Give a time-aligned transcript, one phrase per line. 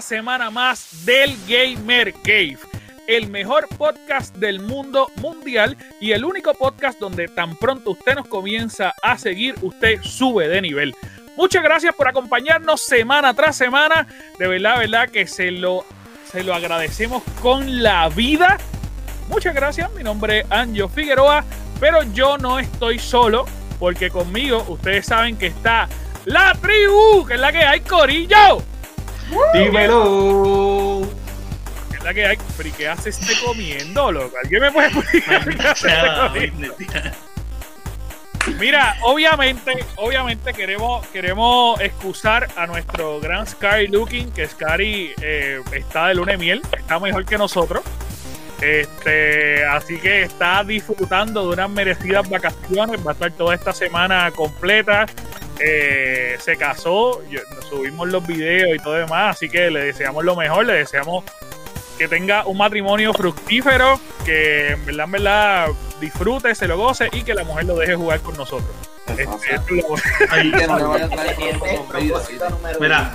[0.00, 2.58] Semana más del Gamer Cave,
[3.06, 8.26] el mejor podcast del mundo mundial y el único podcast donde tan pronto usted nos
[8.26, 10.94] comienza a seguir, usted sube de nivel.
[11.36, 14.06] Muchas gracias por acompañarnos semana tras semana.
[14.38, 15.84] De verdad, verdad que se lo,
[16.30, 18.58] se lo agradecemos con la vida.
[19.28, 19.92] Muchas gracias.
[19.92, 21.44] Mi nombre es Anjo Figueroa,
[21.78, 23.44] pero yo no estoy solo
[23.78, 25.88] porque conmigo ustedes saben que está
[26.24, 28.69] la tribu, que es la que hay, Corillo.
[29.54, 31.02] Dímelo.
[31.92, 32.38] Es la que hay.
[32.56, 34.36] ¿Pero qué hace este comiendo, loco?
[34.42, 36.74] ¿Alguien me puede explicar qué hace este comiendo?
[38.58, 46.08] Mira, obviamente, obviamente queremos, queremos excusar a nuestro gran Scary Looking, que Scary eh, está
[46.08, 47.82] de luna de miel, está mejor que nosotros.
[48.60, 54.30] Este, así que está disfrutando de unas merecidas vacaciones, va a estar toda esta semana
[54.30, 55.06] completa.
[55.62, 60.34] Eh, se casó, yo- subimos los videos y todo demás, así que le deseamos lo
[60.36, 61.24] mejor, le deseamos
[61.98, 65.66] que tenga un matrimonio fructífero, que en verdad, en verdad
[66.00, 68.70] disfrute, se lo goce y que la mujer lo deje jugar con nosotros.
[69.06, 69.82] Este, Este
[72.80, 73.12] Mira,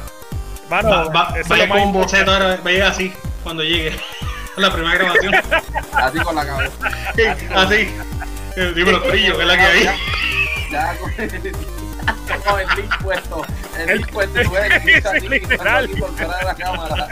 [0.70, 3.96] Mano, va, va, vaya con un boceto ahora, vaya así cuando llegue
[4.58, 5.34] a la primera grabación.
[5.94, 6.74] Así con la cabeza.
[7.56, 7.90] así.
[8.58, 9.84] Eh, Dímelo, Corillo, que es la que hay.
[9.84, 9.96] Ya,
[10.72, 11.12] ya con
[12.46, 13.46] con el link puesto.
[13.78, 14.40] El El- link puesto.
[15.10, 15.90] Así, Literal.
[15.90, 17.08] fuera de la cámara.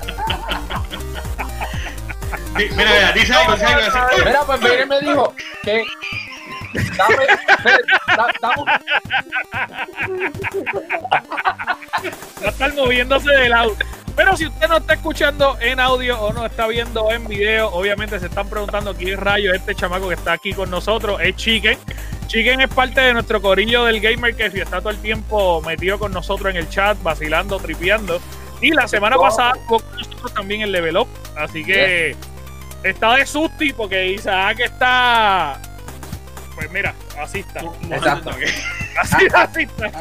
[2.55, 4.21] Mira, mira, dice algo, dice algo así.
[4.25, 5.33] Mira, pues Miguel me dijo
[5.63, 5.83] que.
[6.97, 7.15] Dame,
[8.07, 8.63] da- dame
[12.41, 13.75] va a estar moviéndose de lado.
[14.15, 18.19] Pero si usted no está escuchando en audio o no está viendo en video, obviamente
[18.19, 21.19] se están preguntando quién rayo es este chamaco que está aquí con nosotros.
[21.21, 21.77] Es Chicken.
[22.33, 26.11] Chicken es parte de nuestro corillo del Gamer que está todo el tiempo metido con
[26.11, 28.19] nosotros en el chat, vacilando, tripeando.
[28.59, 31.07] Y la semana pasada jugó con nosotros también el Level Up.
[31.37, 32.15] Así que
[32.83, 35.61] está de susti porque Isaac está.
[36.55, 37.61] Pues mira, así está.
[37.91, 38.31] Exacto.
[38.99, 39.91] Así, así está.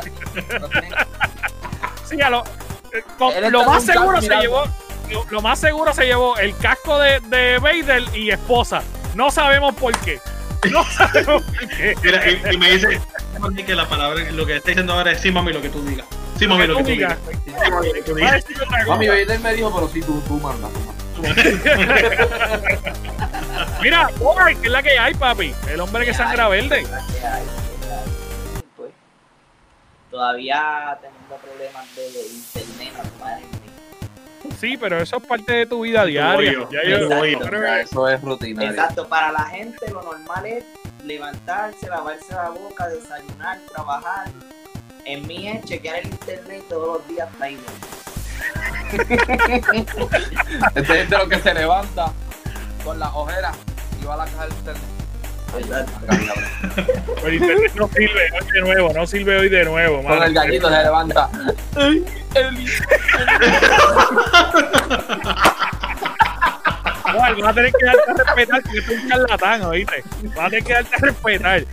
[2.07, 2.45] Sí, a lo,
[2.93, 4.43] eh, con- lo más seguro se mirando.
[4.43, 4.65] llevó.
[5.11, 8.83] Lo, lo más seguro se llevó el casco de, de Vader y esposa.
[9.15, 10.19] No sabemos por qué.
[10.71, 11.95] No sabemos por qué.
[12.03, 13.01] Mira, y, y me dice
[13.67, 16.07] que la palabra, lo que está diciendo ahora es sí, mami, lo que tú digas.
[16.39, 17.19] Sí, mami, lo que tú digas.
[18.87, 20.71] Mami, Vader me dijo, pero sí, tú, tú mandas.
[23.83, 25.55] Mira, Boy, que es la que hay, papi.
[25.69, 26.87] El hombre que sangra verde.
[28.77, 28.91] Pues,
[30.11, 33.72] todavía teniendo problemas de internet normal en mí.
[34.61, 36.53] Sí, pero eso es parte de tu vida diaria.
[36.71, 37.09] Ya yo-
[37.83, 38.71] Eso es rutinario.
[38.71, 40.65] Exacto, para la gente lo normal es
[41.05, 44.31] levantarse, lavarse la boca, desayunar, trabajar.
[45.05, 47.59] En mí es chequear el internet todos los días hasta ahí.
[50.75, 52.13] Este es de lo que se levanta
[52.85, 53.57] con las ojeras
[54.01, 54.83] y va a la caja del internet.
[55.53, 60.03] Pero el internet no sirve hoy de nuevo, no sirve hoy de nuevo.
[60.03, 61.31] Con el gallito se levanta.
[61.77, 62.05] Ay,
[62.35, 62.67] Eli.
[67.09, 70.05] Igual, vas a tener que darte a respetar que es un charlatán, ¿oíste?
[70.35, 71.65] Vas a tener que darte a respetar.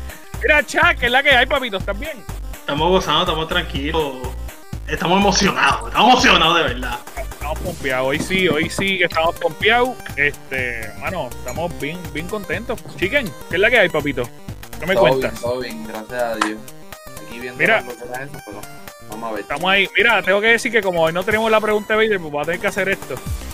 [0.41, 2.23] Mira, Chuck, que es la que hay, papito, ¿estás bien?
[2.53, 4.15] Estamos gozando, estamos tranquilos.
[4.89, 6.99] Estamos emocionados, estamos emocionados de verdad.
[7.15, 9.89] Estamos pompeados, hoy sí, hoy sí que estamos pompeados.
[10.15, 12.83] Este, mano, estamos bien, bien contentos.
[12.97, 14.23] Chicken, ¿qué es la que hay, papito?
[14.79, 15.31] ¿Qué me todo cuentas?
[15.31, 16.59] Bien, todo bien, gracias a Dios.
[17.27, 17.83] Aquí viendo Mira.
[17.85, 18.61] pero
[19.09, 19.41] vamos a ver.
[19.41, 19.87] Estamos ahí.
[19.95, 22.41] Mira, tengo que decir que como hoy no tenemos la pregunta de Vader, pues voy
[22.41, 23.13] a tener que hacer esto.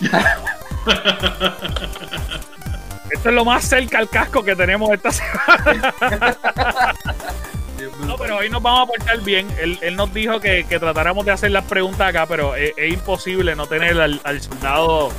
[3.10, 5.94] esto es lo más cerca al casco que tenemos esta semana.
[8.00, 9.48] No, pero hoy nos vamos a portar bien.
[9.60, 12.92] Él, él nos dijo que, que tratáramos de hacer las preguntas acá, pero es, es
[12.92, 15.10] imposible no tener al, al soldado,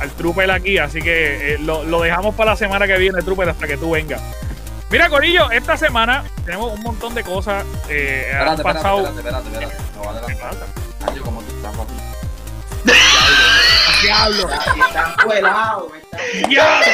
[0.00, 0.78] al trooper aquí.
[0.78, 3.90] Así que eh, lo, lo dejamos para la semana que viene, trooper, hasta que tú
[3.90, 4.20] vengas.
[4.90, 7.64] Mira, Corillo, esta semana tenemos un montón de cosas.
[7.88, 8.98] Eh, han Espérate, espérate, pasado.
[9.08, 9.18] espérate,
[9.48, 9.76] espérate, espérate.
[9.92, 10.54] Me voy a adelantar.
[11.12, 11.92] Ay, ¿cómo tú estás, papi?
[14.02, 14.48] ¡Diablo!
[14.48, 16.86] Ahí están cuelados, me están- ¡Diablo!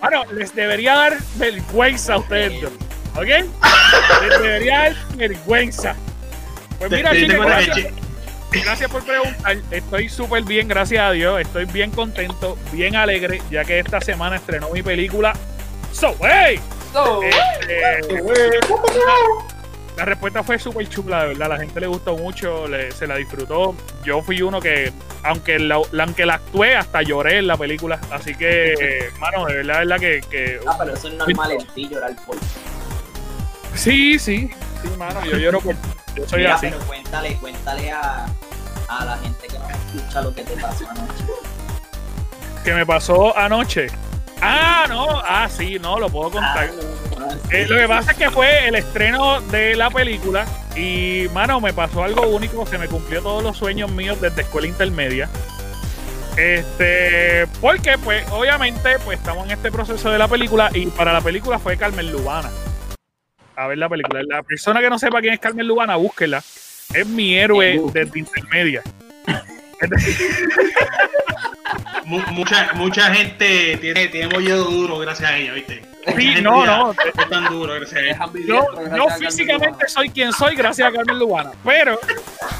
[0.00, 2.72] Bueno, les debería dar vergüenza a ustedes dos,
[3.16, 3.26] ¿ok?
[3.26, 5.94] Les debería dar vergüenza.
[6.78, 7.92] Pues mira, Te- te- chicos, gracias,
[8.50, 9.56] gracias por preguntar.
[9.70, 11.40] Estoy súper bien, gracias a Dios.
[11.40, 15.34] Estoy bien contento, bien alegre, ya que esta semana estrenó mi película
[15.92, 16.58] So Hey.
[16.92, 18.58] So, Este,
[19.96, 21.48] la respuesta fue súper chula, de verdad.
[21.50, 23.74] La gente le gustó mucho, le- se la disfrutó.
[24.04, 24.92] Yo fui uno que,
[25.24, 28.00] aunque la, aunque la actué, hasta lloré en la película.
[28.10, 31.52] Así que, eh, mano, de verdad, de verdad que, que- Ah, pero eso es normal
[31.52, 32.36] en ti llorar por
[33.74, 34.50] Sí, sí,
[34.82, 35.74] sí, mano, yo lloro por.
[36.16, 36.66] Yo soy Mira, así.
[36.70, 38.26] pero cuéntale, cuéntale a,
[38.88, 41.24] a la gente que nos escucha lo que te pasó anoche.
[42.64, 43.86] Que me pasó anoche.
[44.42, 46.70] Ah, no, ah, sí, no, lo puedo contar.
[47.18, 50.46] Ah, Eh, lo que pasa es que fue el estreno de la película
[50.76, 52.66] y, mano, me pasó algo único.
[52.66, 55.28] Se me cumplió todos los sueños míos desde escuela intermedia.
[56.36, 61.20] Este, porque, pues, obviamente, pues estamos en este proceso de la película y para la
[61.20, 62.50] película fue Carmen Lubana.
[63.56, 64.22] A ver la película.
[64.22, 66.38] La persona que no sepa quién es Carmen Lubana, búsquela.
[66.94, 68.82] Es mi héroe desde intermedia.
[72.04, 75.82] Mu- mucha, mucha gente tiene, tiene molledo duro gracias a ella, ¿viste?
[76.16, 76.92] Sí, no, no.
[76.92, 78.18] Es tan duro gracias a ella.
[78.46, 81.52] Yo, físicamente soy quien soy gracias a Carmen Lubana.
[81.64, 81.98] Pero,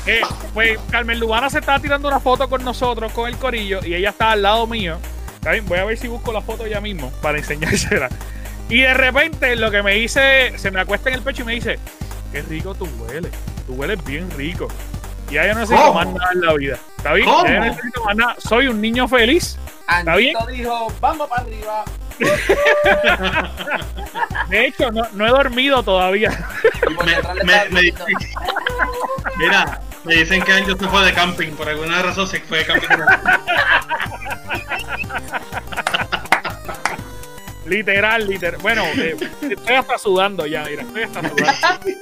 [0.06, 0.20] eh,
[0.54, 4.10] pues Carmen Lubana se estaba tirando una foto con nosotros, con el corillo, y ella
[4.10, 4.98] estaba al lado mío.
[5.34, 8.08] Está bien, Voy a ver si busco la foto ya mismo para enseñársela.
[8.68, 11.54] Y de repente lo que me dice, se me acuesta en el pecho y me
[11.54, 11.78] dice,
[12.30, 13.32] qué rico tú hueles.
[13.66, 14.68] Tú hueles bien rico.
[15.30, 15.94] Y ya yo no necesito ¿Cómo?
[15.94, 16.78] más nada en la vida.
[16.96, 17.28] ¿Está bien?
[17.28, 17.44] ¿Cómo?
[17.46, 18.34] Ya yo no necesito más nada.
[18.38, 19.58] Soy un niño feliz.
[19.98, 20.36] ¿Está bien?
[20.50, 21.84] Dijo, vamos para arriba.
[24.48, 26.30] De hecho, no, no he dormido todavía.
[27.44, 27.92] Me- me-
[29.38, 31.52] Mira, me dicen que Anjo se fue de camping.
[31.52, 32.88] Por alguna razón se fue de camping.
[37.70, 38.60] Literal, literal.
[38.60, 39.16] Bueno, eh,
[39.48, 41.52] estoy hasta sudando ya, mira, estoy hasta sudando.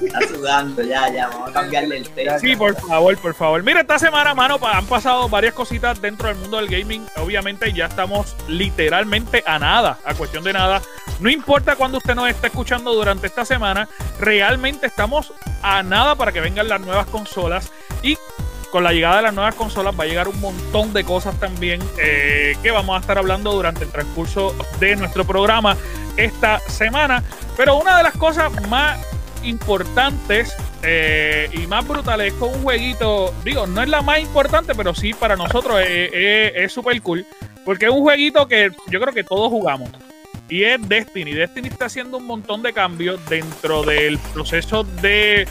[0.03, 2.39] Está sudando, ya, ya, vamos a cambiarle el tema.
[2.39, 3.61] Sí, por favor, por favor.
[3.61, 7.05] Mira, esta semana, mano, han pasado varias cositas dentro del mundo del gaming.
[7.17, 10.81] Obviamente ya estamos literalmente a nada, a cuestión de nada.
[11.19, 13.87] No importa cuando usted nos esté escuchando durante esta semana,
[14.19, 18.17] realmente estamos a nada para que vengan las nuevas consolas y
[18.71, 21.81] con la llegada de las nuevas consolas va a llegar un montón de cosas también
[21.97, 25.75] eh, que vamos a estar hablando durante el transcurso de nuestro programa
[26.17, 27.23] esta semana.
[27.57, 28.99] Pero una de las cosas más
[29.43, 34.75] importantes eh, y más brutales es con un jueguito, digo, no es la más importante,
[34.75, 37.25] pero sí para nosotros es súper cool,
[37.65, 39.89] porque es un jueguito que yo creo que todos jugamos.
[40.49, 41.33] Y es Destiny.
[41.33, 45.47] Destiny está haciendo un montón de cambios dentro del proceso de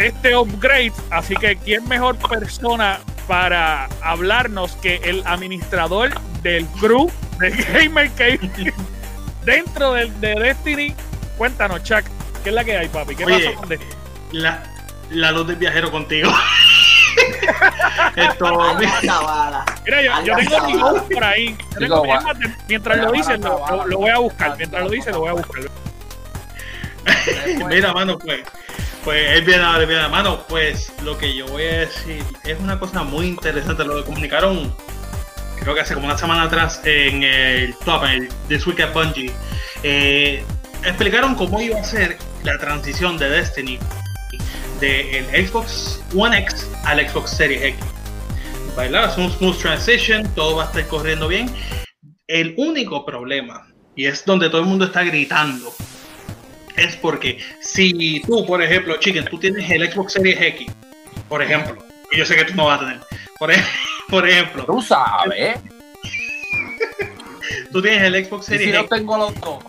[0.00, 0.92] este upgrade.
[1.10, 6.10] Así que, ¿quién mejor persona para hablarnos que el administrador
[6.42, 8.40] del crew de Gamer Cave
[9.44, 10.94] dentro del, de Destiny?
[11.38, 12.02] Cuéntanos, Chuck,
[12.42, 13.14] ¿qué es la que hay, papi?
[13.14, 13.46] ¿Qué Oye.
[13.46, 13.90] pasó con Destiny?
[14.32, 14.62] La,
[15.10, 16.30] la luz del viajero contigo.
[18.16, 18.76] Esto.
[19.84, 21.56] Mira, yo, yo tengo mi voz por ahí.
[21.78, 22.04] Tengo-
[22.68, 24.56] mientras lo dices, lo, lo- lo voy a buscar.
[24.56, 25.62] Mientras lo dices, lo voy a buscar.
[27.68, 28.40] Mira, mano, pues,
[29.04, 32.78] pues es bien, es bien, mano, pues lo que yo voy a decir es una
[32.78, 34.74] cosa muy interesante, lo que comunicaron,
[35.60, 38.92] creo que hace como una semana atrás en el top, en el This Week at
[38.92, 39.32] Bungie,
[39.82, 40.44] eh,
[40.84, 43.78] explicaron cómo iba a ser la transición de Destiny
[44.80, 47.84] del Xbox One X al Xbox Series X.
[48.76, 49.10] ¿Verdad?
[49.10, 51.50] Es un smooth transition, todo va a estar corriendo bien.
[52.26, 55.72] El único problema, y es donde todo el mundo está gritando,
[56.84, 60.72] es porque si tú, por ejemplo, Chicken, tú tienes el Xbox Series X,
[61.28, 61.76] por ejemplo,
[62.12, 63.00] y yo sé que tú no vas a tener,
[63.38, 63.64] por, ej-
[64.08, 65.58] por ejemplo, Tú sabes.
[67.72, 69.64] tú tienes el Xbox Y si Series no X, tengo los dos.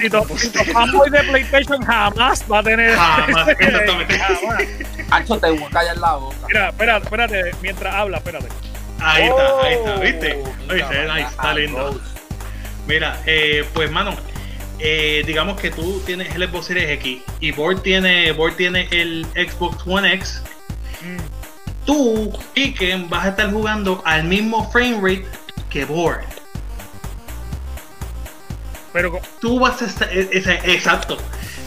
[0.00, 2.96] Si to- si to- fanboy de PlayStation jamás va a tener.
[2.96, 4.18] Jamás, exactamente.
[4.18, 4.62] Jamás.
[5.10, 6.36] Ancho, te voy a callar la boca.
[6.48, 8.48] Mira, espérate, espérate, mientras habla, espérate.
[8.98, 10.42] ahí está, ahí está, ¿viste?
[10.44, 11.04] Oh, ¿Viste?
[11.06, 12.00] Nice, está lindo.
[12.88, 14.16] Mira, eh, pues mano,
[14.80, 19.26] eh, digamos que tú tienes el Xbox Series X y Board tiene, Board tiene el
[19.34, 20.42] Xbox One X,
[21.02, 21.16] Mm,
[21.86, 25.26] tú, Chicken, vas a estar jugando al mismo frame rate
[25.70, 26.24] que Board.
[28.92, 31.16] Pero tú vas a estar, e- ese- exacto.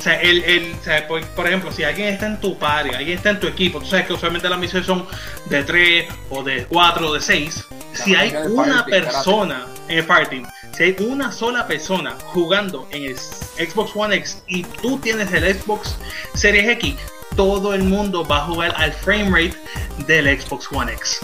[0.03, 2.89] O sea, el, el- o sea, por, por ejemplo, si alguien está en tu party,
[2.93, 5.07] alguien está en tu equipo, tú sabes que usualmente las misiones son
[5.45, 7.63] de 3 o de 4 o de 6.
[7.93, 10.43] Si hay una party, persona en el party,
[10.75, 15.55] si hay una sola persona jugando en el Xbox One X y tú tienes el
[15.57, 15.95] Xbox
[16.33, 16.95] Series X,
[17.37, 19.57] todo el mundo va a jugar al frame rate
[20.05, 21.19] del Xbox One X.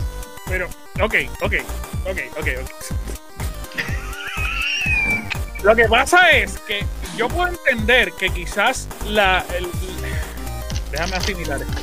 [0.48, 0.68] Pero,
[1.02, 1.54] ok, ok,
[2.06, 3.84] ok, ok, ok.
[5.64, 6.86] Lo que pasa es que
[7.20, 9.44] yo puedo entender que quizás la.
[10.90, 11.74] déjame asimilar esto.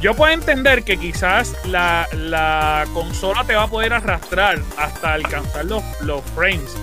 [0.00, 5.64] Yo puedo entender que quizás la, la consola te va a poder arrastrar hasta alcanzar
[5.64, 5.82] los,
[6.36, 6.76] frames.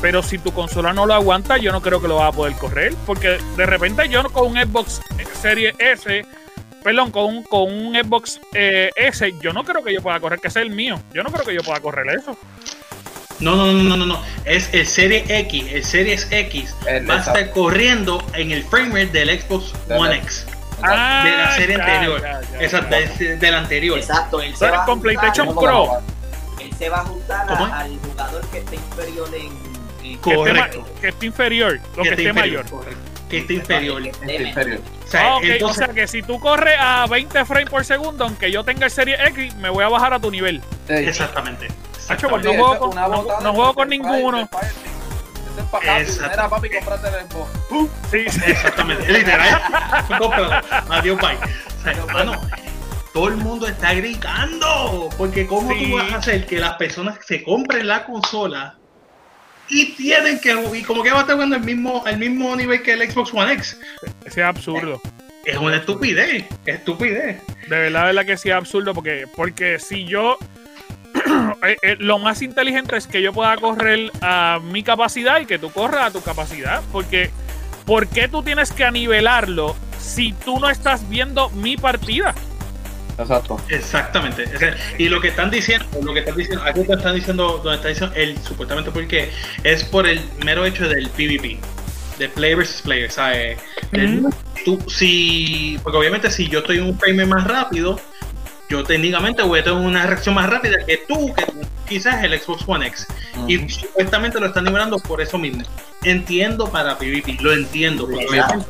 [0.00, 2.54] Pero si tu consola no lo aguanta, yo no creo que lo vas a poder
[2.54, 2.94] correr.
[3.04, 5.02] Porque de repente yo con un Xbox
[5.42, 6.24] Serie S,
[6.82, 10.40] perdón, con un, con un Xbox eh, S, yo no creo que yo pueda correr,
[10.40, 10.98] que ese es el mío.
[11.12, 12.38] Yo no creo que yo pueda correr eso.
[13.40, 14.22] No, no, no, no, no, no.
[14.44, 18.90] Es el Serie X, el Series X El va a estar corriendo en el frame
[19.04, 20.46] rate del Xbox One X.
[20.82, 22.20] Ah, de la serie ya, anterior.
[22.22, 23.98] ya, ya, Exacto, del anterior.
[23.98, 25.70] Exacto, él se Pero va con PlayStation ¿Cómo Pro.
[25.72, 27.74] lo va a- él se va a ajustar ¿Cómo a- es?
[27.74, 30.86] al jugador que esté inferior en, en- Que esté, Correcto.
[31.00, 32.70] que esté inferior, lo que, esté esté inferior, mayor.
[32.70, 33.03] correcto.
[33.28, 34.02] Que esté inferior.
[34.02, 34.80] que O esté inferior.
[35.06, 38.24] sea, Ah, ok, entonces, O sea que si tú corres a 20 frames por segundo,
[38.24, 40.60] aunque yo tenga el Serie X, me voy a bajar a tu nivel.
[40.88, 41.68] Exactamente.
[42.08, 44.48] Hacho, pues no juego con- no- no juego con ninguno.
[46.50, 47.50] papi, cómprate el Xbox.
[48.10, 48.40] Sí, sí.
[48.46, 49.60] Exactamente, literal.
[50.90, 51.36] Adiós, bye.
[51.36, 52.40] O sea, hermano,
[53.12, 55.08] todo el mundo está gritando.
[55.16, 55.90] Porque, ¿cómo Sí.
[55.90, 58.76] tú vas a hacer que las personas se compren la consola
[59.68, 60.54] y tienen que.
[60.74, 63.32] Y como que va a estar jugando el mismo, al mismo nivel que el Xbox
[63.32, 63.78] One X?
[64.24, 65.00] Ese es absurdo.
[65.44, 66.44] Es una estupidez.
[66.64, 67.40] Estupidez.
[67.68, 70.38] De verdad, de verdad que sí es absurdo porque, porque si yo...
[71.62, 75.58] eh, eh, lo más inteligente es que yo pueda correr a mi capacidad y que
[75.58, 76.82] tú corras a tu capacidad.
[76.92, 77.30] Porque,
[77.84, 82.34] ¿por qué tú tienes que anivelarlo si tú no estás viendo mi partida?
[83.18, 83.60] Exacto.
[83.68, 84.44] Exactamente.
[84.98, 87.88] Y lo que están diciendo, lo que están diciendo, aquí te están diciendo, donde está
[87.88, 89.30] diciendo el supuestamente porque
[89.62, 91.58] es por el mero hecho del PvP,
[92.18, 93.58] de player versus player, ¿sabes?
[93.92, 94.22] El-
[94.64, 98.00] tú, si, porque obviamente si yo estoy en un frame más rápido,
[98.68, 101.44] yo técnicamente voy a tener una reacción más rápida que tú, que
[101.88, 103.06] quizás el Xbox One X.
[103.46, 105.62] Y supuestamente lo están nivelando por eso mismo.
[106.02, 108.06] Entiendo para PvP, lo entiendo,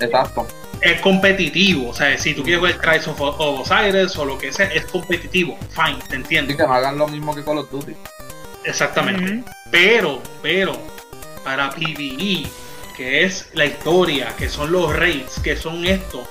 [0.00, 0.46] Exacto.
[0.80, 1.90] Es competitivo.
[1.90, 4.84] O sea, si tú quieres jugar Trials of, of Osiris o lo que sea, es
[4.86, 5.58] competitivo.
[5.70, 6.56] Fine, te Y entiendo.
[6.56, 7.94] que no hagan lo mismo que Call of Duty.
[8.64, 9.44] Exactamente.
[9.70, 10.78] Pero, pero,
[11.42, 12.46] para PvE,
[12.96, 16.26] que es la historia, que son los raids, que son esto.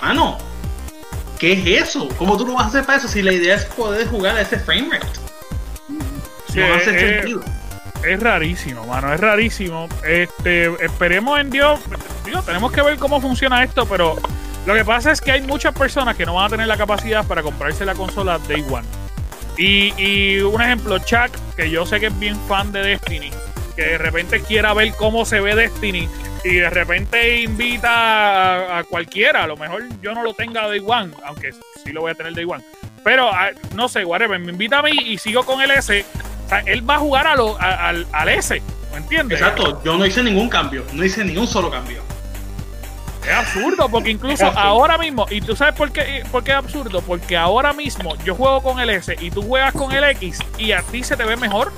[0.00, 0.38] Mano,
[1.38, 2.08] ¿qué es eso?
[2.18, 4.42] ¿Cómo tú lo vas a hacer para eso si la idea es poder jugar a
[4.42, 5.06] ese frame rate?
[6.52, 7.42] Sí, no hace eh, sentido.
[8.04, 9.88] Es rarísimo, mano, es rarísimo.
[10.06, 11.80] Este, esperemos en Dios.
[12.24, 14.16] Digo, tenemos que ver cómo funciona esto, pero
[14.66, 17.26] lo que pasa es que hay muchas personas que no van a tener la capacidad
[17.26, 18.86] para comprarse la consola Day One.
[19.56, 23.30] Y, y un ejemplo, Chuck, que yo sé que es bien fan de Destiny,
[23.74, 26.08] que de repente quiera ver cómo se ve Destiny
[26.44, 30.82] y de repente invita a, a cualquiera, a lo mejor yo no lo tenga Day
[30.84, 32.62] One, aunque sí lo voy a tener Day One.
[33.02, 36.04] Pero ah, no sé, whatever, me invita a mí y sigo con el S.
[36.48, 38.62] O sea, él va a jugar a lo- a- al, al S,
[38.92, 39.38] ¿me entiendes?
[39.38, 42.02] Exacto, yo no hice ningún cambio, no hice ni un solo cambio.
[43.22, 44.66] Es absurdo, porque incluso absurdo.
[44.66, 48.34] ahora mismo, y tú sabes por qué, por qué es absurdo, porque ahora mismo yo
[48.34, 51.24] juego con el S y tú juegas con el X y a ti se te
[51.24, 51.70] ve mejor.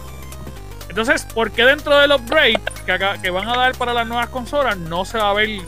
[0.88, 4.28] Entonces, ¿por qué dentro del upgrade que, acá- que van a dar para las nuevas
[4.28, 5.60] consolas no se va a ver?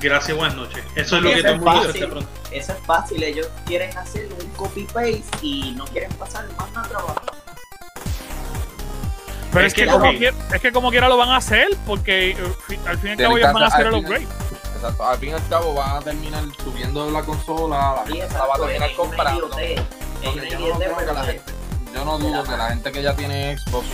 [0.00, 0.84] Gracias, buenas noches.
[0.94, 2.20] Eso es lo que preguntando.
[2.50, 7.20] Eso es fácil, ellos quieren hacer un copy-paste y no quieren pasar más nada trabajo.
[9.56, 12.30] Pero Es es, que, como quiera, es que como quiera lo van a hacer, porque
[12.30, 12.36] eh,
[12.86, 14.26] al fin y al cabo ellos van a hacer el upgrade.
[14.74, 15.04] Exacto.
[15.08, 18.54] Al fin y al cabo van a terminar subiendo la consola, la gente la va
[18.54, 19.46] a terminar comprando.
[19.46, 19.78] idiotez,
[20.22, 21.52] en Porque una yo no creo que la gente,
[21.94, 23.86] yo no dudo que la gente que ya tiene Xbox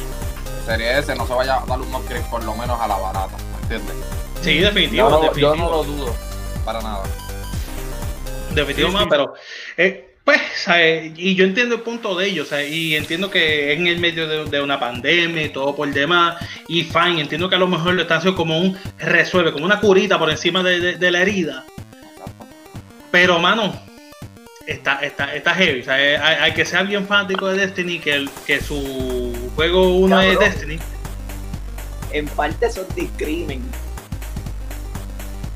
[0.67, 3.37] Series S no se vaya a dar un upgrade por lo menos a la barata,
[3.37, 3.97] ¿me entiendes?
[4.43, 5.55] Sí, Yo definitivo, no, definitivo.
[5.55, 6.15] yo no lo dudo
[6.65, 7.03] para nada.
[8.51, 9.09] Definitivo Sí, más, sí.
[9.11, 9.35] pero
[9.77, 11.13] eh, pues, ¿sabes?
[11.17, 12.71] y yo entiendo el punto de ellos, ¿sabes?
[12.73, 16.37] y entiendo que es en el medio de, de una pandemia y todo por demás,
[16.69, 19.81] y fine, entiendo que a lo mejor lo están haciendo como un resuelve, como una
[19.81, 21.65] curita por encima de, de- de la herida,
[23.11, 23.75] pero mano,
[24.67, 26.21] está, está, está heavy, ¿sabes?
[26.21, 30.39] Hay, hay que ser bien fanático de Destiny, que, el- que su juego uno es.
[30.39, 30.79] Destiny.
[32.13, 33.63] En parte son discrimen.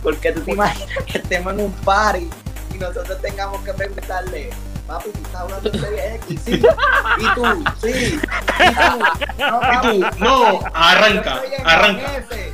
[0.03, 2.29] Porque tú te imaginas que estemos en un party
[2.77, 4.51] y nosotros tengamos que preguntarle,
[4.87, 6.53] papi, tú estás hablando de Serie X, sí.
[7.19, 7.89] Y tú, sí.
[7.89, 8.99] Y tú,
[9.39, 12.17] no, Y papi, tú, no, arranca, arranca.
[12.19, 12.53] ese.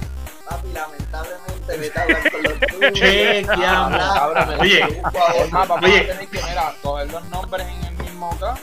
[0.49, 2.93] Papi, lamentablemente vete a hablar con los tuyos.
[2.93, 4.01] Chequeamos.
[4.03, 5.35] Habla, Oye, por favor.
[5.37, 6.01] Es más, vamos Oye.
[6.01, 8.55] a tener que, mira, coger los nombres en el mismo acá.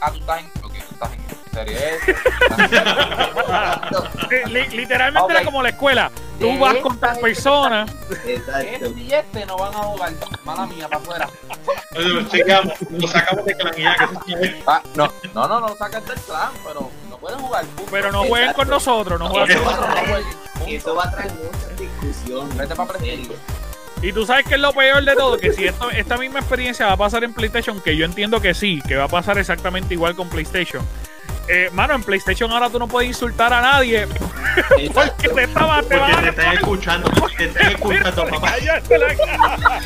[0.00, 0.46] Ah, tú estás en.
[0.64, 1.20] Ok, tú estás en
[1.54, 1.82] Series
[4.48, 4.76] S.
[4.76, 6.10] Literalmente era como la escuela.
[6.40, 7.86] Tú De vas con tal persona.
[8.24, 8.58] Exacto.
[8.86, 10.12] Este y este no van a jugar.
[10.44, 11.28] Mala mía, para afuera.
[12.90, 16.04] Lo sacamos de clan y ya, que eso es- Ah, no, no, no, no sacas
[16.06, 17.64] del clan, pero no pueden jugar.
[17.66, 17.90] punto.
[17.90, 20.24] Pero no jueguen con nosotros, no jueguen con Nosotros.
[20.66, 22.56] Eso va a traer muchas discusiones.
[22.56, 23.16] Vete pa' en prestigio.
[23.24, 23.36] serio.
[24.02, 26.86] Y tú sabes que es lo peor de todo, que si esto- esta misma experiencia
[26.86, 29.92] va a pasar en PlayStation, que yo entiendo que sí, que va a pasar exactamente
[29.92, 30.82] igual con PlayStation.
[31.48, 34.06] Eh, mano, en PlayStation ahora tú no puedes insultar a nadie
[34.94, 38.52] porque te, estaba, te Porque te están escuchando, porque te están escuchando, papá.
[38.52, 39.08] Cállate la.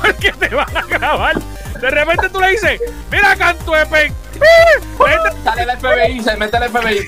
[0.00, 1.36] Porque te van a grabar.
[1.80, 4.14] De repente tú le dices, mira canto de pen.
[5.42, 6.98] Sale el FBI, se mete el FBI.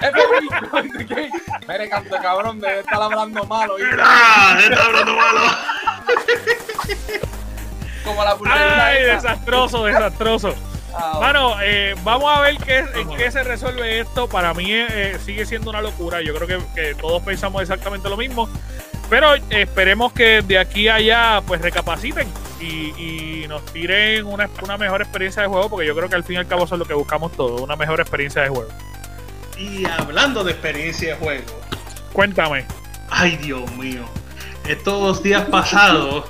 [0.00, 1.30] FBI.
[1.68, 3.74] Mire, canto cabrón, debe estar hablando malo.
[4.02, 4.58] ¡Ah!
[4.58, 5.40] ¡Está hablando malo!
[8.04, 9.14] Como la Ay, esa.
[9.14, 10.54] desastroso, desastroso.
[10.94, 14.28] Ah, Mano, eh, vamos a ver qué, en qué se resuelve esto.
[14.28, 16.20] Para mí eh, sigue siendo una locura.
[16.22, 18.48] Yo creo que, que todos pensamos exactamente lo mismo.
[19.08, 22.28] Pero esperemos que de aquí a allá pues recapaciten
[22.60, 22.92] y,
[23.42, 26.36] y nos tiren una, una mejor experiencia de juego, porque yo creo que al fin
[26.36, 28.68] y al cabo eso es lo que buscamos todos, una mejor experiencia de juego.
[29.58, 31.60] Y hablando de experiencia de juego,
[32.12, 32.66] Cuéntame.
[33.10, 34.04] ay Dios mío,
[34.68, 36.26] estos días pasados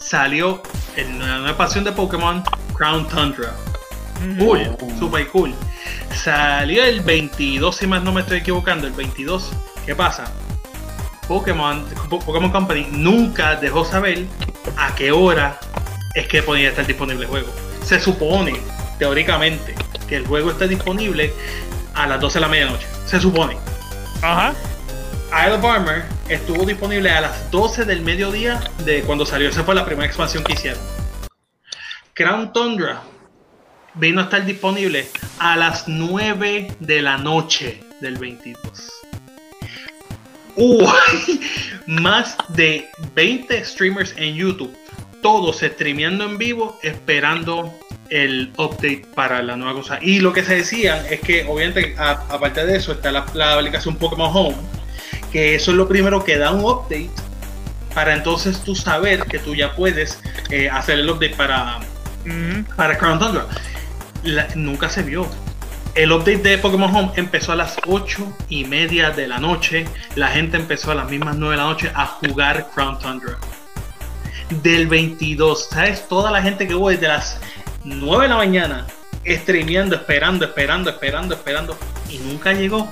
[0.00, 0.62] salió
[0.96, 2.42] el- la nueva expansión de Pokémon
[2.78, 3.52] Crown Tundra.
[4.38, 5.54] Cool, super cool.
[6.24, 9.50] Salió el 22, si más no me estoy equivocando, el 22.
[9.86, 10.24] ¿Qué pasa?
[11.28, 14.26] Pokémon, Po- Pokémon Company nunca dejó saber
[14.76, 15.58] a qué hora
[16.14, 17.48] es que podía estar disponible el juego.
[17.84, 18.58] Se supone,
[18.98, 19.74] teóricamente,
[20.08, 21.32] que el juego está disponible
[21.94, 22.86] a las 12 de la medianoche.
[23.06, 23.56] Se supone.
[24.22, 24.54] Ajá.
[25.30, 29.48] Isle of Armor estuvo disponible a las 12 del mediodía de cuando salió.
[29.50, 30.80] Esa fue la primera expansión que hicieron.
[32.18, 33.00] Crown Tundra
[33.94, 35.06] vino a estar disponible
[35.38, 38.60] a las 9 de la noche del 22.
[40.56, 40.92] Hubo
[41.86, 44.76] más de 20 streamers en YouTube,
[45.22, 47.72] todos streameando en vivo, esperando
[48.10, 50.00] el update para la nueva cosa.
[50.02, 53.94] Y lo que se decía es que, obviamente, aparte de eso, está la, la aplicación
[53.94, 54.56] Pokémon Home,
[55.30, 57.10] que eso es lo primero que da un update
[57.94, 61.80] para entonces tú saber que tú ya puedes eh, hacer el update para,
[62.76, 63.46] Para Crown Tundra.
[64.54, 65.28] Nunca se vio.
[65.94, 69.86] El update de Pokémon Home empezó a las 8 y media de la noche.
[70.14, 73.36] La gente empezó a las mismas 9 de la noche a jugar Crown Tundra.
[74.62, 76.06] Del 22, ¿sabes?
[76.08, 77.40] Toda la gente que hubo desde las
[77.84, 78.86] 9 de la mañana
[79.26, 81.78] streameando, esperando, esperando, esperando, esperando.
[82.08, 82.88] Y nunca llegó.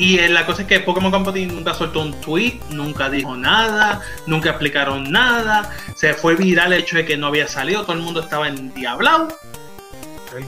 [0.00, 4.00] Y eh, la cosa es que Pokémon Company nunca soltó un tweet, nunca dijo nada,
[4.26, 5.70] nunca explicaron nada.
[5.94, 9.28] Se fue viral el hecho de que no había salido, todo el mundo estaba endiablado.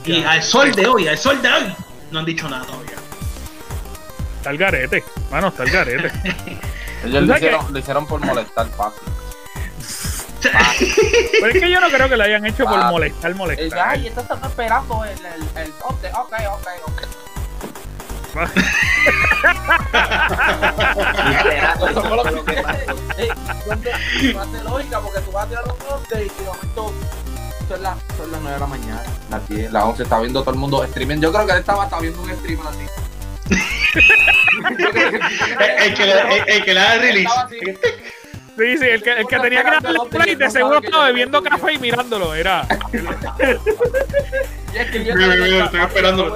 [0.05, 1.75] Y al sol de hoy, al sol de hoy,
[2.09, 2.95] no han dicho nada todavía.
[4.37, 5.03] Está el garete.
[5.29, 6.11] Mano, está el garete.
[7.05, 9.03] Ellos ¿Tú lo hicieron, lo hicieron por molestar fácil.
[10.41, 13.87] Pero es que yo no creo que lo hayan hecho por molestar, Y molestar.
[13.89, 15.71] ay, esto está esperando el, el, el.
[15.83, 16.33] Ok, ok,
[16.87, 17.01] ok.
[21.79, 22.95] Lo Lo que que pasó.
[23.17, 23.29] Ey,
[23.65, 23.91] ¿dónde-
[24.33, 26.93] no hace lógica porque tú vas a tirar un update y de momento
[27.67, 30.51] son las, son las 9 de la mañana, las 10, las 11, está viendo todo
[30.51, 31.17] el mundo streaming.
[31.19, 32.85] Yo creo que él estaba hasta viendo un streamer así.
[33.93, 37.27] El, el que, le, el, el que le da el release.
[37.29, 37.49] Estaba.
[38.57, 41.73] Sí, sí, el que, el que tenía que darle play de seguro estaba bebiendo café
[41.73, 42.33] y mirándolo.
[42.33, 42.65] Era.
[44.73, 46.35] Y es que yo Mira, mira, mira, estoy esperando,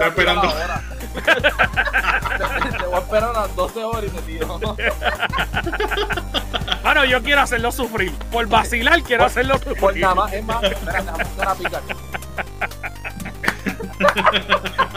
[3.07, 4.59] esperar unas 12 horas y te tiro.
[6.83, 8.11] Mano, yo quiero hacerlo sufrir.
[8.31, 10.01] Por vacilar, quiero hacerlo sufrir.
[10.01, 11.93] nada más, es más, déjame hacer una pica aquí.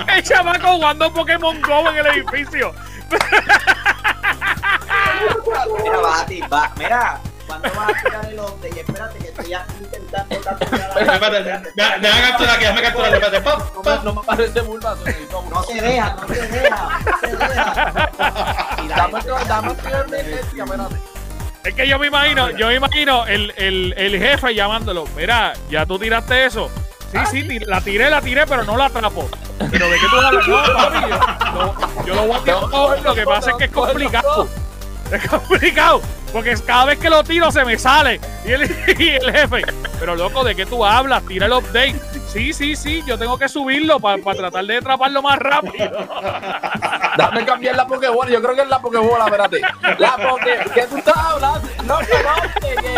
[0.16, 2.74] El chamaco jugando Pokémon Go en el edificio.
[5.82, 6.72] Mira, Bati, va.
[6.76, 8.72] Mira, ¿cuándo vas a tirar el update?
[8.74, 13.14] Y espérate que estoy ya intentando capturar a- Espérate, deja- Deja capturar aquí, déjame capturar.
[13.14, 13.40] Espérate,
[13.74, 15.50] No me, no me parece necesito uno.
[15.50, 18.10] No se deja, no se deja, no se deja.
[18.84, 19.74] Y Dame el dame
[20.16, 20.94] de bestia, espérate.
[21.64, 25.04] Es que yo me imagino, yo me imagino el, el, el jefe llamándolo.
[25.16, 26.70] Mira, ya tú tiraste eso.
[27.12, 29.28] Sí, sí, ti- la tiré, la tiré, pero no la atrapo.
[29.70, 33.02] Pero de qué tú hablas, no, papi, yo, lo- yo lo voy a tirar.
[33.02, 34.48] Lo que pasa es que es complicado.
[35.12, 36.00] Es complicado.
[36.32, 38.20] Porque cada vez que lo tiro se me sale.
[38.44, 38.62] Y el,
[38.98, 39.62] y el jefe.
[39.98, 41.24] Pero loco, ¿de qué tú hablas?
[41.26, 41.96] Tira el update.
[42.32, 43.02] Sí, sí, sí.
[43.06, 45.90] Yo tengo que subirlo para tratar de atraparlo más rápido.
[47.16, 49.60] Dame cambiar la Pokébola, yo creo que es la Pokébola, espérate.
[49.98, 51.68] La Poké, ¿qué tú estás hablando?
[51.84, 52.94] No conoce, que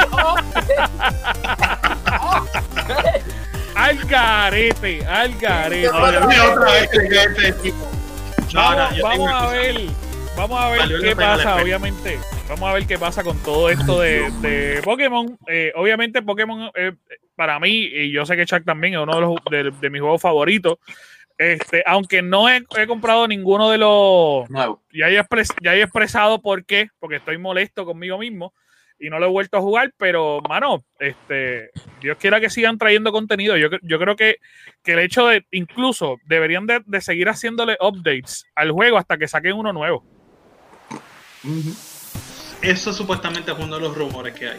[3.75, 5.91] Al garete, al garete.
[5.91, 7.73] No, otra vez este.
[8.53, 9.87] No, Vamos, no, vamos a ver.
[10.37, 12.19] Vamos a ver qué pasa, obviamente.
[12.53, 15.39] Vamos a ver qué pasa con todo esto de, de Pokémon.
[15.49, 16.93] Eh, obviamente, Pokémon, eh,
[17.35, 20.03] para mí, y yo sé que Chuck también es uno de, los, de, de mis
[20.03, 20.77] juegos favoritos.
[21.39, 24.51] Este, aunque no he, he comprado ninguno de los.
[24.51, 24.83] Nuevo.
[24.93, 28.53] Ya he, expres- ya he expresado por qué, porque estoy molesto conmigo mismo.
[28.99, 33.11] y no lo he vuelto a jugar, pero, mano, este, Dios quiera que sigan trayendo
[33.11, 33.57] contenido.
[33.57, 34.37] Yo, yo creo que,
[34.85, 39.27] que el hecho de, incluso, deberían de, de seguir haciéndole updates al juego hasta que
[39.27, 40.05] saquen uno nuevo.
[42.63, 44.59] Eso supuestamente es uno de los rumores que hay.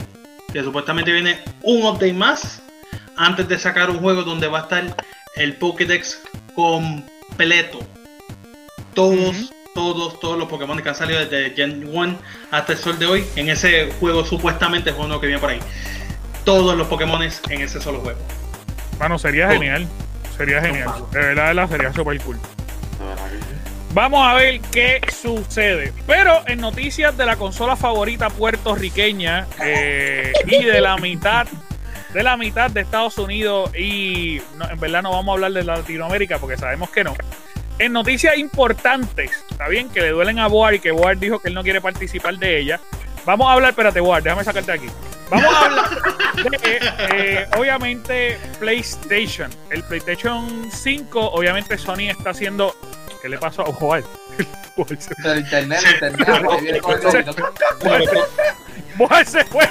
[0.52, 2.62] Que supuestamente viene un update más
[3.16, 4.96] antes de sacar un juego donde va a estar
[5.36, 6.22] el Pokédex
[6.54, 7.80] completo.
[8.94, 12.20] Todos, todos, todos los Pokémon que han salido desde Gen 1
[12.52, 13.26] hasta el sol de hoy.
[13.36, 15.60] En ese juego supuestamente es uno que viene por ahí.
[16.44, 18.20] Todos los Pokémon en ese solo juego.
[19.00, 19.88] Mano, sería genial.
[20.38, 20.92] Sería genial.
[21.12, 22.38] De verdad, de verdad, sería super cool.
[23.94, 25.94] Vamos a ver qué sucede.
[26.08, 31.48] Pero en noticias de la consola favorita puertorriqueña eh, y de la mitad
[32.12, 36.38] de la mitad de Estados Unidos y en verdad no vamos a hablar de Latinoamérica
[36.38, 37.14] porque sabemos que no.
[37.80, 41.48] En noticias importantes, está bien que le duelen a Boar y que Boar dijo que
[41.48, 42.80] él no quiere participar de ella.
[43.26, 44.88] Vamos a hablar, espérate, Boar, déjame sacarte aquí.
[45.30, 45.90] Vamos a hablar
[46.62, 46.80] de,
[47.14, 49.50] eh, obviamente, PlayStation.
[49.72, 52.76] El PlayStation 5, obviamente, Sony está haciendo.
[53.24, 53.66] ¿Qué le pasó a
[55.00, 56.46] se- El internet, el internet,
[59.26, 59.70] se fue.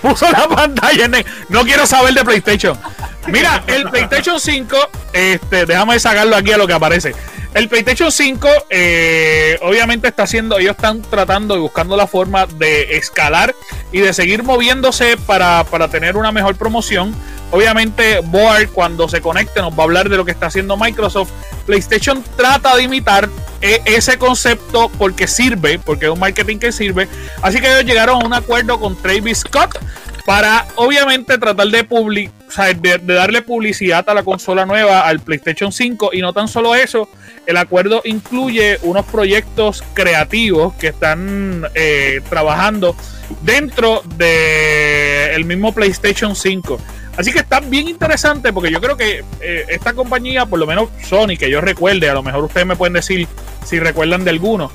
[0.00, 1.26] Puso la pantalla en.
[1.50, 2.78] No quiero saber de PlayStation.
[3.26, 4.78] Mira, el PlayStation 5,
[5.12, 7.14] este, déjame sacarlo aquí a lo que aparece.
[7.52, 12.96] El PlayStation 5, eh, obviamente está haciendo, ellos están tratando y buscando la forma de
[12.96, 13.54] escalar
[13.92, 17.14] y de seguir moviéndose para, para tener una mejor promoción.
[17.50, 21.30] Obviamente, Board, cuando se conecte, nos va a hablar de lo que está haciendo Microsoft.
[21.74, 23.28] PlayStation trata de imitar
[23.60, 27.06] eh, ese concepto porque sirve, porque es un marketing que sirve.
[27.42, 29.78] Así que ellos llegaron a un acuerdo con Travis Scott
[30.26, 35.02] para obviamente tratar de, publi- o sea, de, de darle publicidad a la consola nueva,
[35.02, 36.10] al PlayStation 5.
[36.12, 37.08] Y no tan solo eso,
[37.46, 42.96] el acuerdo incluye unos proyectos creativos que están eh, trabajando
[43.42, 46.80] dentro del el mismo PlayStation 5.
[47.16, 50.88] Así que está bien interesante porque yo creo que eh, esta compañía, por lo menos
[51.02, 53.28] Sony, que yo recuerde, a lo mejor ustedes me pueden decir
[53.66, 54.70] si recuerdan de alguno.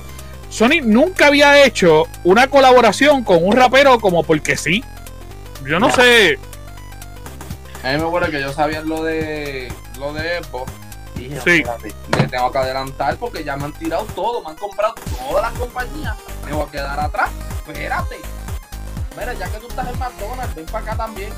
[0.49, 4.83] Sony nunca había hecho una colaboración con un rapero como porque sí.
[5.65, 6.37] Yo no sé.
[7.83, 10.41] A mí me acuerdo que yo sabía lo de lo de.
[11.15, 11.63] Y dije, Sí.
[12.17, 15.59] me tengo que adelantar porque ya me han tirado todo, me han comprado todas las
[15.59, 16.15] compañías.
[16.45, 17.29] Me voy a quedar atrás.
[17.65, 18.17] Espérate.
[19.17, 21.29] Mira, ya que tú estás en McDonald's, ven para acá también.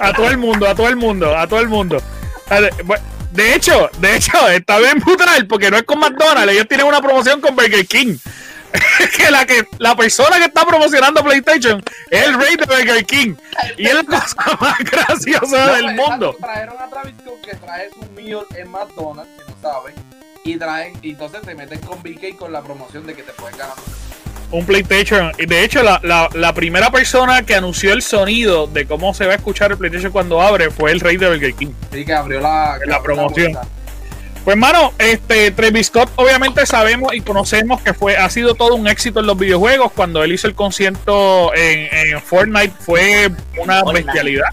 [0.00, 2.02] A todo el mundo, a todo el mundo, a todo el mundo.
[3.32, 7.00] De- hecho, de hecho, está bien brutal porque no es con McDonald's, ellos tienen una
[7.00, 8.16] promoción con Burger King.
[9.16, 13.34] que la que la persona que está promocionando PlayStation es el rey de Burger King.
[13.78, 16.36] Y es la cosa más graciosa No, del mundo.
[16.38, 19.94] Trajeron a Travis que trae su meal en McDonald's, que no saben.
[20.44, 23.56] Y traen, y entonces te meten con BK con la promoción de que te pueden
[23.56, 23.74] ganar.
[24.50, 25.30] Un PlayStation.
[25.38, 29.26] Y de hecho, la, la- la primera persona que anunció el sonido de cómo se
[29.26, 31.72] va a escuchar el PlayStation cuando abre fue el rey de Burger King.
[31.90, 33.58] Así que abrió la, que La abrió promoción.
[34.44, 38.88] Pues mano, este Travis Scott obviamente sabemos y conocemos que fue ha sido todo un
[38.88, 39.92] éxito en los videojuegos.
[39.92, 44.06] Cuando él hizo el concierto en, en Fortnite fue una Fortnite.
[44.06, 44.46] bestialidad.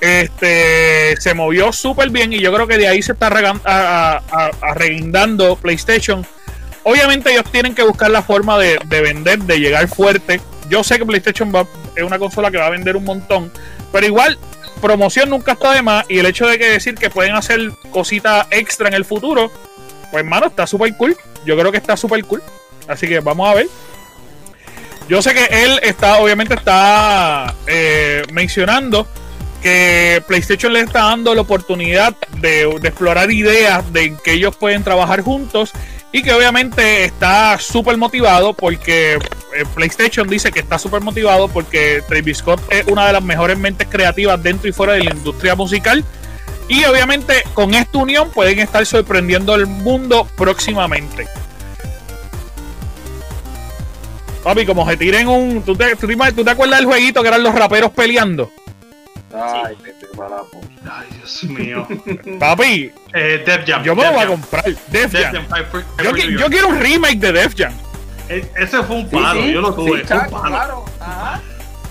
[0.00, 3.26] Este se movió súper bien y yo creo que de ahí se está
[4.62, 6.24] arreguindando PlayStation.
[6.88, 10.40] Obviamente ellos tienen que buscar la forma de, de vender, de llegar fuerte.
[10.70, 13.52] Yo sé que PlayStation va- es una consola que va a vender un montón,
[13.92, 14.38] pero igual
[14.80, 18.46] promoción nunca está de más y el hecho de que decir que pueden hacer cositas
[18.50, 19.50] extra en el futuro,
[20.10, 21.14] pues hermano, está súper cool.
[21.44, 22.42] Yo creo que está súper cool.
[22.86, 23.66] Así que vamos a ver.
[25.10, 29.06] Yo sé que él está, obviamente está eh, mencionando
[29.62, 34.84] que PlayStation le está dando la oportunidad de, de explorar ideas de que ellos pueden
[34.84, 35.72] trabajar juntos
[36.12, 42.02] y que obviamente está súper motivado porque eh, PlayStation dice que está súper motivado porque
[42.08, 45.54] Travis Scott es una de las mejores mentes creativas dentro y fuera de la industria
[45.54, 46.04] musical
[46.68, 51.26] y obviamente con esta unión pueden estar sorprendiendo al mundo próximamente.
[54.42, 55.62] Papi, como se tiren un...
[55.62, 58.50] ¿tú te, tú te- tú te acuerdas del jueguito que eran los raperos peleando?
[59.34, 60.60] Ay, vete para la po-
[60.90, 61.86] Ay, Dios mío.
[62.40, 63.82] Papi, Eh, Def Jam.
[63.82, 64.40] yo me lo Def voy a Jam.
[64.40, 64.64] comprar.
[64.64, 65.46] Def Def Jam.
[65.48, 67.72] Jam for- Yo, qui- yo quiero un remake de Def Jam.
[68.28, 70.00] E- Ese fue un Sí, palo, sí, yo lo tuve.
[70.00, 70.42] sí, fue un palo.
[70.48, 70.84] claro.
[71.00, 71.40] Ajá.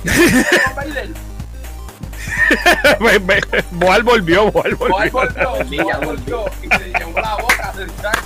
[2.99, 5.49] Me- me- Boal volvió, Boal Boal volvió.
[5.51, 6.45] volvió, Boal volvió.
[6.63, 8.23] Y se llevó la boca del Jack.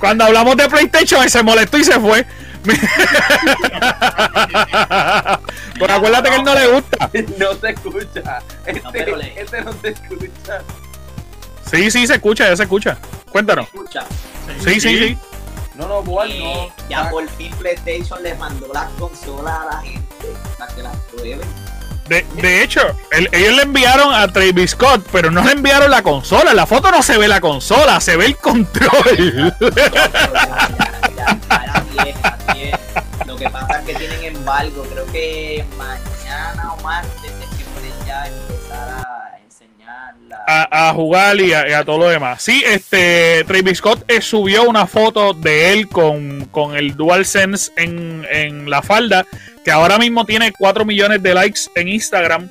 [0.00, 2.26] Cuando hablamos de PlayStation, él se molestó y se fue.
[5.78, 7.10] Pero acuérdate que él no le gusta.
[7.38, 8.42] No se escucha.
[8.82, 10.60] No, pero Este, le- este no se escucha.
[11.70, 12.96] Sí, sí, se escucha, ya se escucha.
[13.30, 13.66] Cuéntanos.
[13.66, 14.04] Escucha.
[14.62, 15.18] Sí, sí, sí.
[15.74, 16.88] No, no, Eh, no.
[16.88, 20.04] ya Ah, por fin PlayStation le mandó las consolas a la gente
[20.58, 21.40] para que las prueben.
[22.08, 26.02] De, de hecho, el- ellos le enviaron a Travis Scott, pero no le enviaron la
[26.02, 26.50] consola.
[26.50, 29.54] En la foto no se ve la consola, se ve el control.
[33.84, 34.86] Que tienen embargo.
[34.92, 40.44] Creo que mañana o martes es que pueden ya empezar a enseñarla.
[40.46, 42.42] a, a jugar y a, y a todo lo demás.
[42.42, 48.26] Sí, este Travis Scott eh, subió una foto de él con, con el DualSense en,
[48.30, 49.26] en la falda,
[49.64, 52.48] que ahora mismo tiene 4 millones de likes en Instagram.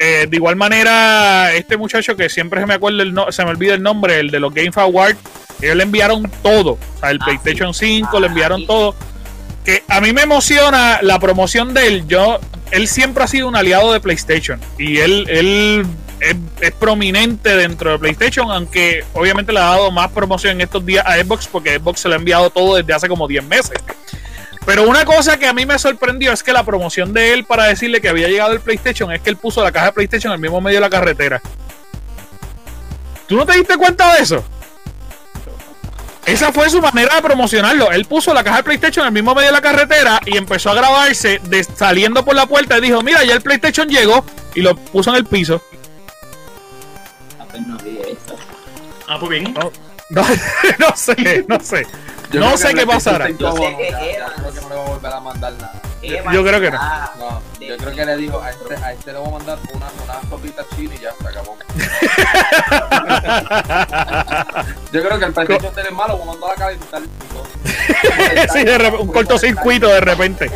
[0.00, 3.50] Eh, de igual manera, este muchacho que siempre se me acuerda el no- se me
[3.50, 5.16] olvida el nombre, el de los Game Awards,
[5.62, 6.72] ellos le enviaron todo.
[6.72, 7.98] O sea, el Ah, PlayStation sí.
[8.02, 8.66] 5 le Ah, enviaron sí.
[8.66, 8.94] todo.
[9.64, 12.06] Que a mí me emociona la promoción de él.
[12.06, 12.38] Yo,
[12.70, 14.60] él siempre ha sido un aliado de PlayStation.
[14.78, 15.86] Y él, él
[16.20, 21.04] es, prominente dentro de PlayStation, aunque obviamente le ha dado más promoción en estos días
[21.06, 23.78] a Xbox, porque Xbox se lo ha enviado todo desde hace como 10 meses.
[24.66, 27.64] Pero una cosa que a mí me sorprendió es que la promoción de él para
[27.64, 30.38] decirle que había llegado el PlayStation es que él puso la caja de PlayStation el
[30.38, 31.42] mismo medio de la carretera.
[33.26, 34.44] ¿Tú no te diste cuenta de eso?
[36.26, 37.90] Esa fue su manera de promocionarlo.
[37.92, 40.70] Él puso la caja de PlayStation en el mismo medio de la carretera y empezó
[40.70, 44.62] a grabarse de, saliendo por la puerta y dijo, mira, ya el PlayStation llegó y
[44.62, 45.60] lo puso en el piso.
[47.38, 48.36] Apenas vi eso.
[49.06, 49.54] Ah, pues bien.
[50.10, 50.22] No,
[50.78, 51.86] no sé, no sé.
[52.30, 53.26] yo no sé qué pasará.
[53.26, 55.12] PlayStation Yo sé cinco, que ya- ya Evans- creo que no le va a volver
[55.12, 55.72] a mandar nada.
[56.32, 56.78] Yo creo que no.
[57.18, 59.86] No, yo creo que le digo a este, a este le voy a mandar una,
[60.04, 61.56] una sopita china y ya se acabó.
[64.92, 67.04] Yo creo que el PlayStation tiene malo, voy a mandar la cara y tal.
[68.52, 70.50] sí, de un cortocircuito de repente.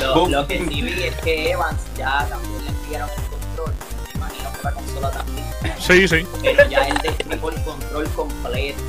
[0.00, 3.74] Lo, lo que sí vi es que Evans ya también le enviaron el control.
[4.06, 5.44] Me imagino que la consola también.
[5.78, 8.82] Sí, sí, Pero ya él destripó el control completo.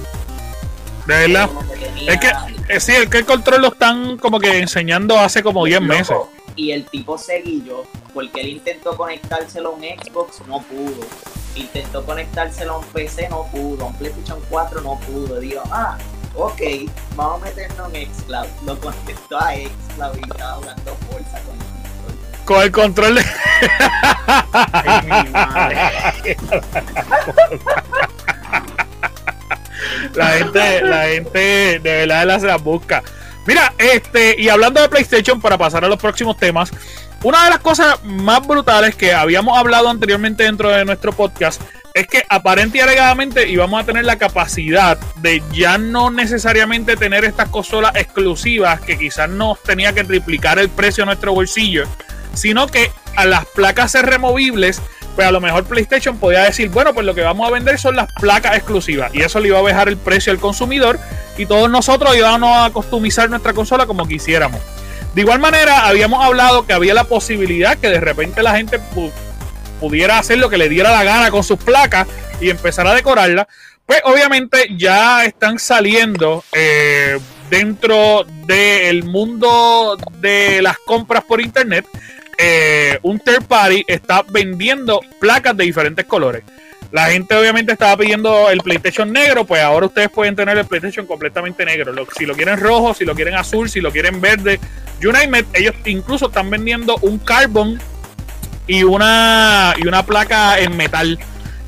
[1.06, 1.50] De verdad.
[1.80, 2.32] Tenía- Es que,
[2.74, 6.16] eh, sí, el que el control lo están como que enseñando hace como 10 meses.
[6.56, 11.06] Y el tipo seguillo, porque él intentó conectárselo a un Xbox, no pudo.
[11.56, 13.84] Intentó conectárselo a un PC, no pudo.
[13.86, 15.40] A un PlayStation 4, no pudo.
[15.40, 15.98] Digo, ah,
[16.34, 16.62] ok,
[17.16, 18.48] vamos a meternos en Xcloud.
[18.66, 22.46] Lo conectó a Xcloud y estaba jugando fuerza con el control.
[22.46, 23.26] Con el control de.
[24.72, 26.38] Ay, mi madre.
[30.14, 33.04] La gente, la gente de verdad la se las busca.
[33.46, 36.72] Mira, este, y hablando de PlayStation, para pasar a los próximos temas,
[37.24, 41.62] una de las cosas más brutales que habíamos hablado anteriormente dentro de nuestro podcast
[41.96, 47.24] es que aparente y alegadamente íbamos a tener la capacidad de ya no necesariamente tener
[47.24, 51.86] estas consolas exclusivas que quizás nos tenía que triplicar el precio a nuestro bolsillo,
[52.34, 54.82] sino que a las placas removibles,
[55.16, 57.96] pues a lo mejor PlayStation podía decir, bueno, pues lo que vamos a vender son
[57.96, 61.00] las placas exclusivas y eso le iba a bajar el precio al consumidor
[61.38, 64.60] y todos nosotros íbamos a customizar nuestra consola como quisiéramos.
[65.14, 69.12] De igual manera, habíamos hablado que había la posibilidad que de repente la gente pu-
[69.80, 72.08] pudiera hacer lo que le diera la gana con sus placas
[72.42, 73.48] y empezar a decorarla.
[73.86, 81.86] Pues obviamente ya están saliendo eh, dentro del mundo de las compras por internet.
[82.38, 86.44] Eh, un third party está vendiendo placas de diferentes colores.
[86.92, 91.06] La gente obviamente estaba pidiendo el PlayStation negro, pues ahora ustedes pueden tener el PlayStation
[91.06, 91.94] completamente negro.
[92.18, 94.60] Si lo quieren rojo, si lo quieren azul, si lo quieren verde,
[95.02, 97.80] it, ellos incluso están vendiendo un carbon
[98.68, 101.20] y una y una placa en metal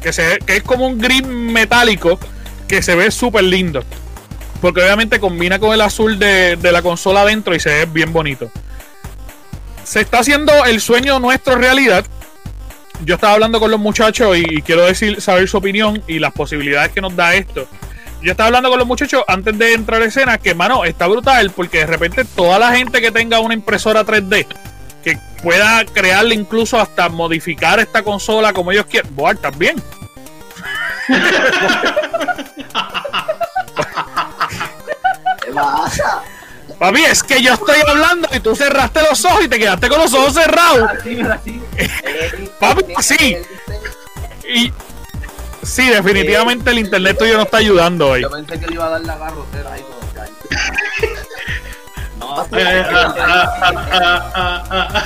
[0.01, 2.19] que es como un gris metálico
[2.67, 3.83] que se ve súper lindo.
[4.61, 8.13] Porque obviamente combina con el azul de, de la consola adentro y se ve bien
[8.13, 8.49] bonito.
[9.87, 12.05] Se está haciendo el sueño nuestro realidad.
[13.05, 16.91] Yo estaba hablando con los muchachos y quiero decir, saber su opinión y las posibilidades
[16.91, 17.65] que nos da esto.
[18.21, 21.51] Yo estaba hablando con los muchachos antes de entrar a escena que, mano, está brutal
[21.51, 24.45] porque de repente toda la gente que tenga una impresora 3D
[25.05, 29.15] que pueda crearle incluso hasta modificar esta consola como ellos quieran.
[29.15, 29.81] Boar, también.
[35.41, 36.23] ¿Qué pasa?
[36.79, 39.99] Papi, es que yo estoy hablando y tú cerraste los ojos y te quedaste con
[39.99, 40.89] los ojos cerrados.
[40.99, 41.61] Así, así.
[42.59, 43.37] Papi, sí.
[44.53, 44.71] Y
[45.63, 48.21] sí, definitivamente el internet tuyo no está ayudando hoy.
[48.21, 49.83] Yo pensé que le iba a dar la garrotera ahí.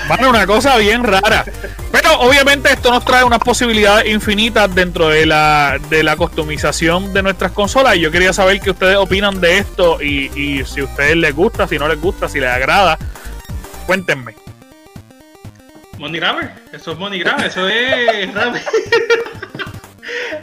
[0.09, 1.45] Mano, una cosa bien rara.
[1.91, 7.21] Pero obviamente esto nos trae unas posibilidades infinitas dentro de la, de la customización de
[7.21, 7.97] nuestras consolas.
[7.97, 11.35] Y yo quería saber qué ustedes opinan de esto y, y si a ustedes les
[11.35, 12.97] gusta, si no les gusta, si les agrada.
[13.85, 14.35] Cuéntenme.
[15.97, 18.29] Money Grabber, eso es Money Grabber, eso es.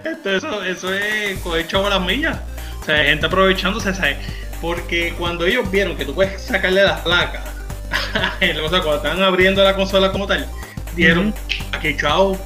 [0.04, 2.38] Esto, eso, eso es coger chavo las millas.
[2.80, 4.18] O sea, gente aprovechándose, ¿sabes?
[4.60, 7.42] Porque cuando ellos vieron que tú puedes sacarle las placas,
[8.40, 10.48] o cuando estaban abriendo la consola como tal,
[10.98, 11.32] dieron
[11.72, 12.36] aquí chao,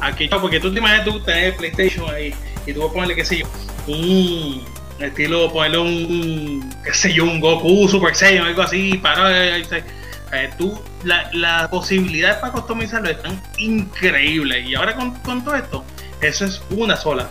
[0.00, 2.34] aquí chao, porque tú te imaginas tú tener PlayStation ahí
[2.66, 3.46] y tú vas a ponerle, qué sé yo,
[3.86, 4.64] un
[4.98, 9.58] estilo, ponerle un, qué sé yo, un Goku Super Saiyan, algo así, para.
[9.58, 14.66] Eh, tú, la, las posibilidades para customizarlo están increíbles.
[14.66, 15.84] Y ahora con, con todo esto,
[16.20, 17.30] eso es una sola.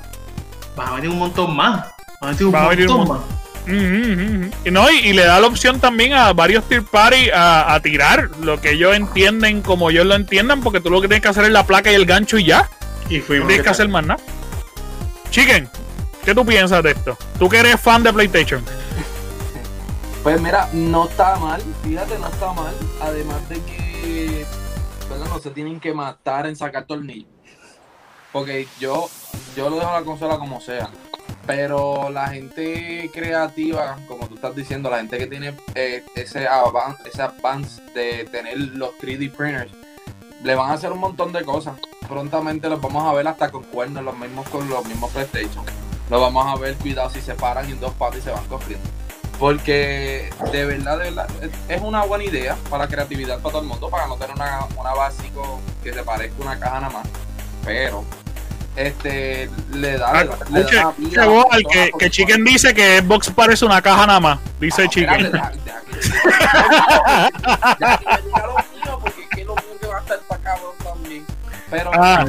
[0.80, 1.88] Va a venir un montón más.
[2.24, 3.26] Va a venir un Va a venir un montón más.
[3.66, 7.80] Y, no, y, y le da la opción también a varios third party a, a
[7.82, 11.30] tirar lo que ellos entienden como ellos lo entiendan, porque tú lo que tienes que
[11.30, 12.70] hacer es la placa y el gancho y ya.
[13.10, 13.48] Y No fuimos.
[13.48, 14.22] tienes que hacer más nada.
[15.30, 15.70] Chicken,
[16.26, 17.18] ¿qué tú piensas de esto?
[17.40, 18.64] Tú que eres fan de PlayStation.
[20.24, 22.74] Pues mira, no está mal, fíjate, no está mal.
[23.02, 24.46] Además de que
[25.10, 25.26] ¿verdad?
[25.30, 27.28] no se tienen que matar en sacar tornillos.
[28.32, 29.10] Porque yo,
[29.56, 30.90] yo lo dejo la consola como sea.
[31.46, 36.96] Pero la gente creativa, como tú estás diciendo, la gente que tiene eh, ese, avan-
[37.06, 39.72] ese advance de tener los 3D printers,
[40.42, 41.76] le van a hacer un montón de cosas.
[42.08, 45.66] Prontamente los vamos a ver hasta con cuernos, los mismos con los mismos PlayStation.
[46.10, 48.88] Los vamos a ver, cuidado, si se paran en dos patas y se van corriendo.
[49.40, 51.28] Porque de verdad, de verdad,
[51.68, 54.94] es- una buena idea para creatividad para todo el mundo, para no tener una, una
[54.94, 57.08] básico que se parezca una caja nada más.
[57.66, 58.04] Pero,
[58.76, 60.64] este, le da, Ah, le le
[61.16, 61.64] da al
[62.00, 64.40] que, Chicken dice que Xbox parece una caja nada más.
[64.60, 65.32] Dice Ah, Chicken.
[65.32, 65.94] deja- deja que-
[67.80, 70.20] Ya que me diga lo mío, porque es que lo mío que va a estar
[70.28, 71.26] para cabrón también.
[71.70, 72.26] Pero Ah,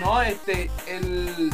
[0.00, 1.50] no, este, el,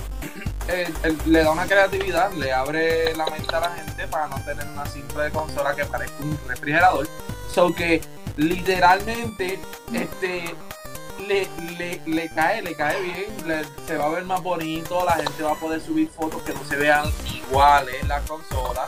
[0.68, 4.36] el- el- le da una creatividad, le abre la mente a la gente para no
[4.44, 7.08] tener una simple consola que parezca un refrigerador.
[7.54, 8.00] So que
[8.36, 9.58] literalmente,
[9.92, 10.54] este,
[11.28, 15.12] le, le, le cae, le cae bien, le- se va a ver más bonito, la
[15.14, 17.04] gente va a poder subir fotos que no se vean
[17.34, 18.86] iguales en la consola.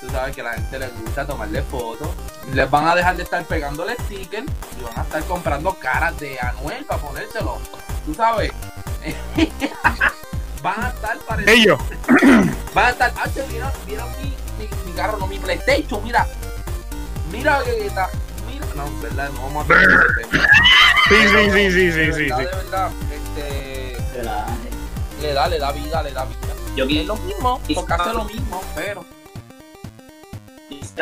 [0.00, 2.08] Tú sabes que a la gente le gusta tomarle fotos.
[2.54, 4.46] Les van a dejar de estar pegándole stickers
[4.80, 7.58] y van a estar comprando caras de Anuel para ponérselo.
[8.06, 8.50] Tú sabes.
[10.62, 11.58] van a estar parecidos.
[11.58, 11.80] Ellos.
[12.74, 13.12] Van a estar.
[13.16, 16.02] Ah, ¿vieron, vieron mi, mi, mi carro, no mi PlayStation?
[16.04, 16.26] Mira.
[17.32, 17.60] Mira.
[17.64, 18.08] Mira
[18.80, 19.30] no, ¿verdad?
[19.34, 19.88] No vamos a hacer
[21.08, 22.24] Sí, sí, sí, sí, sí, sí.
[22.24, 23.96] De verdad, este.
[25.20, 26.38] Le da, le da vida, le da vida.
[26.76, 29.04] Yo es lo mismo, porque hace lo mismo, pero.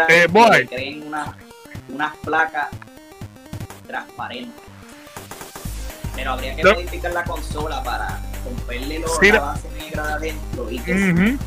[0.08, 0.66] Eh, boy.
[0.66, 1.28] Creen unas
[1.88, 2.68] una placas
[3.86, 4.62] transparentes.
[6.14, 10.70] Pero habría que modificar la consola para romperle lo, sí, la base negra de adentro
[10.70, 11.38] y que uh -huh.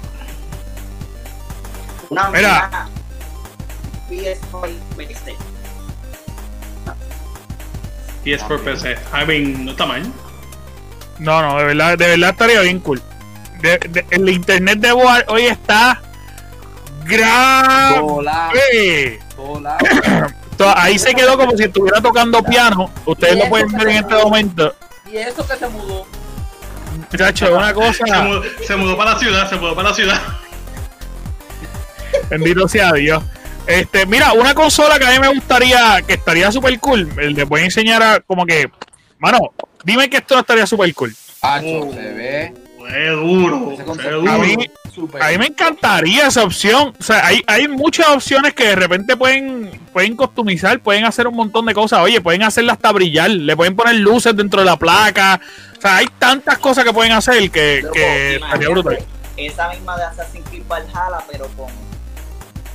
[2.10, 2.88] Una Mira.
[4.10, 5.51] PS5
[8.24, 8.98] 10 por PC.
[9.14, 10.04] I mean, no está mal.
[11.20, 13.02] No, no, de verdad, de verdad estaría bien cool.
[14.10, 16.02] El internet de Boar hoy está
[17.06, 18.00] grave.
[18.00, 18.52] Volado.
[19.38, 19.78] Volado.
[20.52, 22.92] Entonces, ahí se quedó como si estuviera tocando piano.
[23.06, 24.76] Ustedes lo pueden ver en este momento.
[25.12, 26.06] Y eso que se mudó.
[27.12, 28.06] Muchacho, una cosa.
[28.06, 30.22] Se mudó, se mudó para la ciudad, se mudó para la ciudad.
[32.30, 33.24] Bendito sea Dios.
[33.68, 37.10] Este, mira, una consola que a mí me gustaría, que estaría super cool.
[37.16, 38.70] Les voy a enseñar a, como que,
[39.20, 41.16] mano, dime que esto no estaría super cool.
[41.42, 41.94] Hacho, Oh.
[41.94, 42.54] se ve.
[42.94, 44.32] Es duro, concepto duro.
[44.32, 44.58] A mí-.
[45.22, 46.94] A mí me encantaría esa opción.
[47.00, 51.36] O sea, hay, hay muchas opciones que de repente pueden, pueden customizar, pueden hacer un
[51.36, 52.00] montón de cosas.
[52.02, 55.40] Oye, pueden hacerla hasta brillar, le pueden poner luces dentro de la placa.
[55.78, 58.98] O sea, hay tantas cosas que pueden hacer que, Loco, que estaría brutal.
[59.38, 61.68] Esa misma de Assassin's Creed Valhalla, pero con,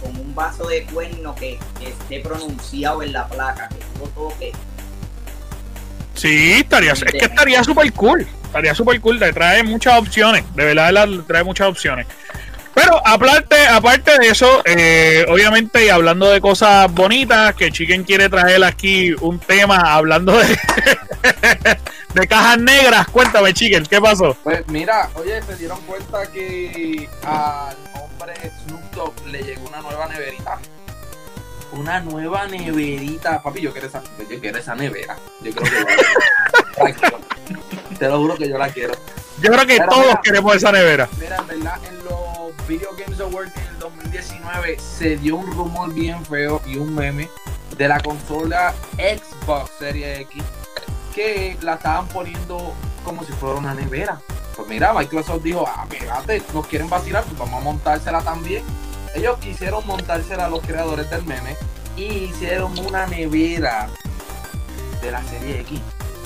[0.07, 4.53] con un vaso de cuerno que esté pronunciado en la placa, que tú lo toques.
[6.15, 8.27] Sí, estaría, es que estaría súper cool.
[8.45, 9.19] Estaría súper cool.
[9.19, 10.45] Le trae muchas opciones.
[10.55, 12.07] De verdad, la- le trae muchas opciones.
[12.75, 18.29] Pero aparte, aparte de eso, eh, obviamente, y hablando de cosas bonitas, que Chicken quiere
[18.29, 20.47] traer aquí un tema hablando de,
[22.15, 23.07] de cajas negras.
[23.09, 24.37] Cuéntame, Chicken, ¿qué pasó?
[24.45, 28.35] Pues mira, oye, se dieron cuenta que al hombre
[29.27, 30.59] Le llegó una nueva neverita.
[31.73, 33.43] Una nueva neverita.
[33.43, 35.17] Papi, yo quiero esa, yo quiero esa nevera.
[35.43, 35.95] Yo creo que
[36.79, 37.19] yo la quiero.
[37.99, 38.95] Te lo juro que yo la quiero.
[39.43, 40.21] Yo creo que todos mira.
[40.23, 41.09] queremos esa nevera.
[41.21, 45.93] Mira, en verdad, en los Video Games Awards en el 2019 se dio un rumor
[45.93, 47.29] bien feo y un meme
[47.77, 50.43] de la consola Xbox Series X
[51.15, 52.75] que la estaban poniendo
[53.05, 54.21] como si fuera una nevera.
[54.57, 55.87] Pues mira, Microsoft dijo, ah,
[56.55, 58.65] nos quieren vacilar, pues vamos a montársela también.
[59.17, 61.57] Ellos quisieron montársela a los creadores del meme
[61.97, 63.89] y hicieron una nevera
[65.01, 65.81] de la serie X.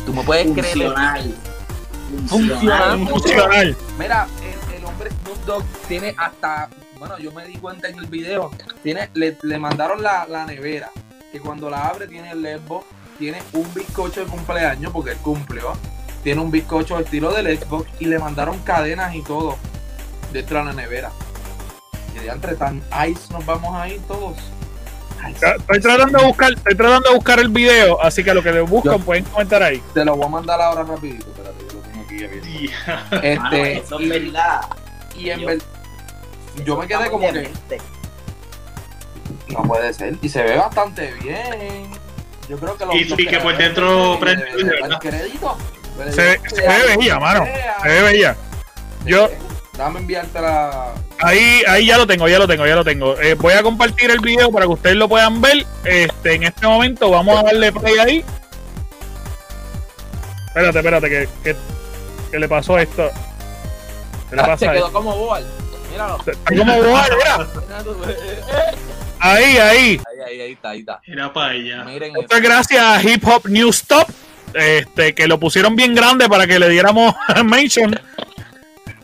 [0.05, 0.66] ¿Tú me puedes creer?
[0.66, 1.34] Funcional.
[2.26, 3.09] Funcional.
[3.09, 3.76] Funcional.
[3.99, 6.68] Mira, el, el hombre Snoop Dogg tiene hasta
[7.01, 8.51] bueno, yo me di cuenta en el video,
[8.82, 10.91] tiene, le, le mandaron la, la nevera,
[11.32, 12.84] que cuando la abre tiene el Xbox,
[13.18, 15.72] tiene un bizcocho de cumpleaños, porque él cumplió,
[16.22, 19.57] tiene un bizcocho estilo del Xbox, y le mandaron cadenas y todo
[20.30, 21.11] dentro de la nevera.
[22.14, 24.36] Y de entre tan ice nos vamos a ir todos.
[25.30, 25.46] Ice.
[25.58, 28.61] Estoy tratando de buscar, estoy tratando de buscar el video, así que lo que le
[28.62, 29.82] buscan Yo- pueden comentar ahí.
[29.92, 32.48] Te lo voy a mandar ahora rapidito, espérate, yo lo tengo aquí abierto.
[33.11, 33.22] Mano,
[33.56, 34.61] Este, eso es y, verdad.
[35.16, 35.62] y en Yo- ver-
[36.64, 37.50] yo me quedé como que
[39.48, 40.16] no puede ser.
[40.22, 41.90] Y se ve bastante bien.
[42.48, 45.00] Yo creo que lo Y- y que por dentro prende ¿verdad?
[46.12, 47.44] Se, ve- se ve bella, mano.
[47.82, 48.36] Se ve bella.
[49.04, 49.28] Yo,
[49.80, 50.92] Dame enviarte la.
[51.20, 53.18] ahí, ahí ya lo tengo, ya lo tengo, ya lo tengo.
[53.18, 55.64] Eh, voy a compartir el video para que ustedes lo puedan ver.
[55.84, 58.24] Este, en este momento vamos a darle play ahí.
[60.48, 61.56] Espérate, espérate, que, que,
[62.30, 63.08] que le pasó esto.
[64.28, 64.70] ¿Qué le se pasa?
[64.70, 65.46] a quedó como Boal.
[65.90, 66.18] Míralo.
[66.26, 67.38] Está como boba, mira.
[67.66, 68.72] Mira.
[69.18, 70.00] Ahí, ahí.
[70.06, 71.00] Ahí, ahí, ahí está, ahí está.
[71.06, 71.86] Era para allá.
[71.88, 74.10] Es gracias a Hip Hop News Stop,
[74.52, 77.14] este, que lo pusieron bien grande para que le diéramos
[77.46, 77.98] mention.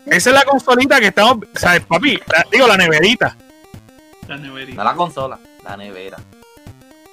[0.09, 2.19] Esa es la consolita que estamos, ¿sabes, papi?
[2.27, 3.35] La- digo, la neverita.
[4.27, 4.83] La No neverita.
[4.83, 6.17] la consola, la nevera.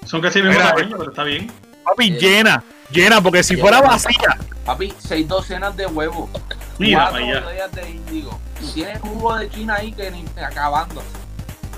[0.07, 1.51] Son casi el mismo tamaño, pero está bien.
[1.85, 6.31] Papi, llena, llena, porque si fuera vacía, Papi, seis docenas de huevos.
[6.79, 7.41] Mira cuatro para allá.
[7.41, 8.41] botellas de índigo.
[8.63, 11.03] Y tienes jugo de China ahí que ni acabando.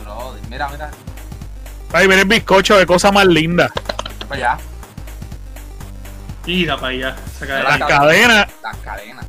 [0.02, 0.90] Brother, mira, mira.
[1.90, 3.68] papi, mira el bizcocho de cosa más linda.
[4.28, 4.58] Para allá.
[6.46, 7.16] Mira para allá.
[7.38, 7.88] Saca de Las ahí.
[7.88, 9.26] cadenas Las cadenas.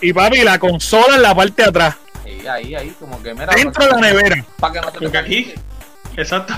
[0.00, 1.94] Y papi, la consola en la parte de atrás,
[2.24, 2.96] Ahí, ahí, ahí.
[2.98, 3.46] Como que mira.
[3.54, 5.54] dentro de la nevera, Para que no te Porque aquí.
[6.16, 6.54] Exacto.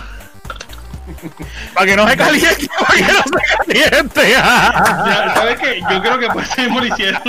[1.74, 4.30] para que no se caliente, para que no se caliente.
[4.30, 5.80] Ya, ¿Sabes qué?
[5.90, 7.22] Yo creo que por eso mismo lo hicieron.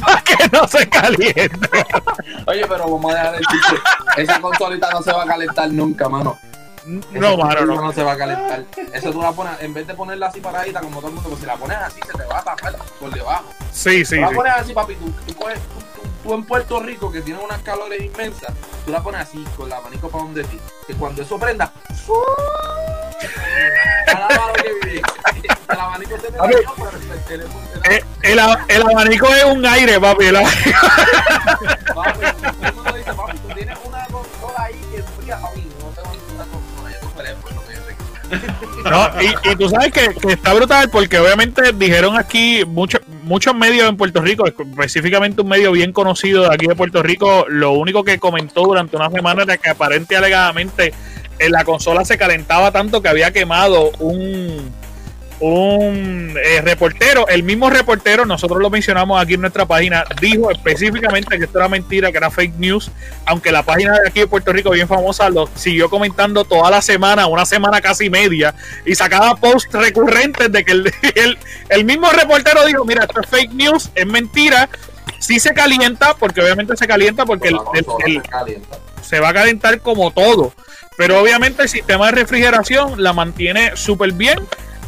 [0.00, 1.68] para que no se caliente.
[2.46, 3.76] Oye, pero vamos a dejar el chiste.
[4.16, 6.38] Esa consolita no se va a calentar nunca, mano.
[6.86, 7.92] No, mano, consola no.
[7.92, 8.64] se va a calentar.
[8.92, 11.40] Eso tú la pones, en vez de ponerla así paradita como todo el mundo, pues
[11.40, 13.44] si la pones así se te va a tapar por debajo.
[13.72, 14.34] Sí, sí, tú la sí.
[14.34, 17.60] pones así, papi, tú, tú, coges- tú- tú- tú en Puerto Rico, que tiene unas
[17.62, 18.52] calores inmensas,
[18.84, 21.72] tú la pones así, con el abanico para donde ti, que cuando eso prenda,
[27.90, 30.26] Eh, El, el abanico es un aire, papi.
[30.26, 30.72] el abanico-
[31.94, 33.78] Papi, todo el mundo dice, papi, tú tienes
[38.84, 43.54] No, y, y tú sabes que, que está brutal porque obviamente dijeron aquí muchos muchos
[43.54, 47.72] medios en Puerto Rico, específicamente un medio bien conocido de aquí de Puerto Rico, lo
[47.72, 50.92] único que comentó durante una semana era que aparente alegadamente
[51.38, 54.70] en la consola se calentaba tanto que había quemado un
[55.40, 61.38] un eh, reportero, el mismo reportero, nosotros lo mencionamos aquí en nuestra página, dijo específicamente
[61.38, 62.90] que esto era mentira, que era fake news,
[63.26, 66.80] aunque la página de aquí de Puerto Rico, bien famosa, lo siguió comentando toda la
[66.80, 68.54] semana, una semana casi media,
[68.86, 73.28] y sacaba posts recurrentes de que el, el, el mismo reportero dijo, mira, esto es
[73.28, 74.68] fake news, es mentira,
[75.18, 78.22] sí se calienta, porque obviamente se calienta porque el,
[79.02, 80.52] se va a calentar como todo.
[80.96, 84.38] Pero obviamente el sistema de refrigeración la mantiene súper bien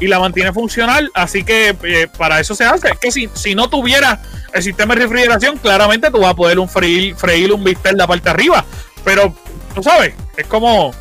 [0.01, 1.11] y la mantiene funcional.
[1.14, 2.88] Así que eh, para eso se hace.
[2.88, 4.20] Es que si, si no tuviera
[4.53, 7.99] el sistema de refrigeración, claramente tú vas a poder un freír, freír un bistec en
[7.99, 8.64] la parte de arriba.
[9.05, 9.34] Pero,
[9.74, 10.92] tú sabes, es como...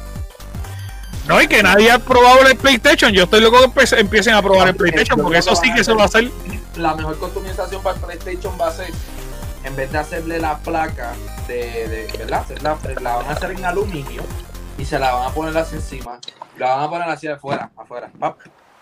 [1.28, 3.12] No, y que nadie ha probado el PlayStation.
[3.12, 6.04] Yo estoy loco que empiecen a probar el PlayStation, porque eso sí que se va
[6.04, 6.30] a hacer.
[6.76, 8.92] la mejor customización para el PlayStation va a ser,
[9.64, 11.14] en vez de hacerle la placa
[11.48, 12.46] de, de ¿verdad?
[13.02, 14.22] La van a hacer en aluminio
[14.78, 16.20] y se la van a poner así encima.
[16.58, 18.12] La van a poner así afuera, afuera.
[18.20, 18.38] pap,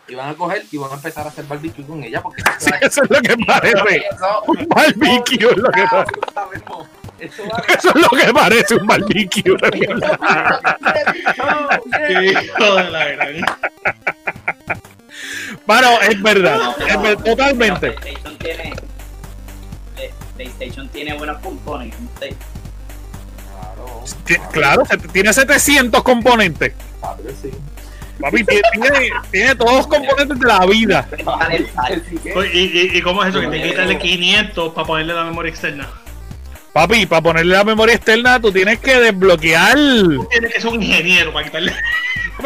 [0.08, 2.70] y van a coger y van a empezar a hacer barbecue con ella porque eso
[2.72, 4.04] va a- Eso es lo que parece.
[4.48, 6.66] Un barbecue es lo que Ah, parece.
[7.20, 9.44] Eso es lo que parece un barbecue.
[9.44, 10.20] de verdad.
[12.08, 13.36] Qué hijo de la gran.
[15.66, 16.58] Mano, es verdad.
[16.58, 17.92] No, es totalmente.
[17.92, 18.74] PlayStation tiene,
[19.96, 22.36] Play- PlayStation tiene buenos componentes.
[23.48, 24.04] Claro,
[24.52, 24.84] Claro,
[25.14, 26.74] tiene 700 componentes.
[27.00, 27.52] padre, sí.
[28.24, 31.06] Papi, tiene, tiene, tiene todos los componentes de la vida.
[32.54, 33.42] ¿Y, y, y cómo es eso?
[33.42, 35.90] Que te quitarle 500 para ponerle la memoria externa.
[36.72, 39.76] Papi, para ponerle la memoria externa, tú tienes que desbloquear.
[40.30, 41.74] Tienes que ser un ingeniero para quitarle.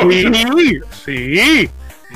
[0.04, 1.70] Sí, sí.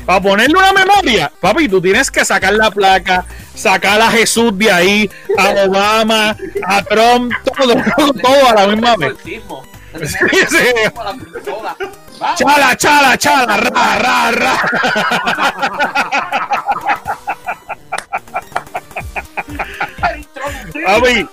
[0.05, 4.71] Para ponerle una memoria, papi, tú tienes que sacar la placa, sacar a Jesús de
[4.71, 6.35] ahí, a Obama,
[6.67, 7.73] a Trump, todo,
[8.21, 9.13] todo a la misma vez.
[9.23, 9.39] Sí,
[10.49, 10.57] sí.
[12.21, 14.53] Chala, chala, chala, ra, ra, ra.
[20.85, 21.27] Papi.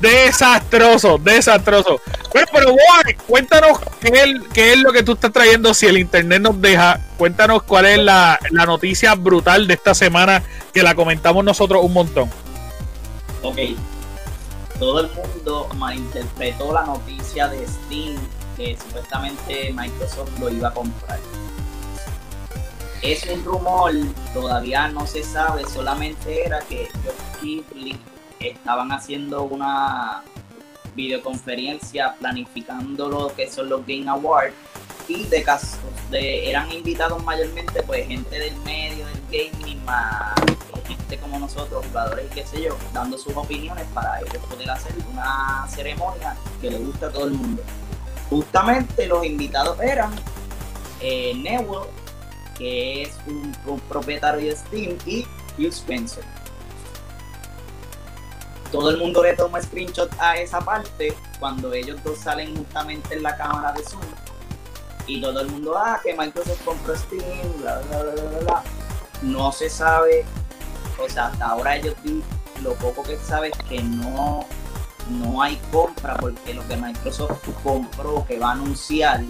[0.00, 2.00] Desastroso, desastroso.
[2.32, 5.98] Bueno, pero Boy, cuéntanos qué es, qué es, lo que tú estás trayendo si el
[5.98, 7.00] internet nos deja.
[7.18, 11.92] Cuéntanos cuál es la, la, noticia brutal de esta semana que la comentamos nosotros un
[11.92, 12.30] montón.
[13.42, 13.58] Ok.
[14.78, 18.16] Todo el mundo malinterpretó la noticia de Steam
[18.56, 21.18] que supuestamente Microsoft lo iba a comprar.
[23.02, 23.92] Es un rumor,
[24.32, 26.88] todavía no se sabe, solamente era que
[27.40, 27.98] Keighley
[28.38, 30.22] estaban haciendo una
[30.94, 34.54] videoconferencia planificando lo que son los Game Awards
[35.08, 35.78] y de casos
[36.10, 40.34] de eran invitados mayormente pues gente del medio del gaming más
[40.86, 44.92] gente como nosotros jugadores y qué sé yo dando sus opiniones para ellos poder hacer
[45.10, 47.62] una ceremonia que le gusta a todo el mundo
[48.32, 50.10] justamente los invitados eran
[51.00, 51.88] eh, Newell
[52.56, 55.26] que es un, propietario de Steam y
[55.58, 56.24] Hugh Spencer
[58.70, 63.22] todo el mundo le toma screenshot a esa parte cuando ellos dos salen justamente en
[63.22, 64.00] la cámara de Zoom.
[65.06, 68.62] Y todo el mundo, ah, que Microsoft compró Steam, bla, bla, bla, bla, bla.
[69.20, 70.24] No se sabe,
[70.98, 71.94] o sea, hasta ahora ellos
[72.62, 74.46] lo poco que se sabe es que no,
[75.10, 79.22] no hay compra porque lo que Microsoft compró, que va a anunciar,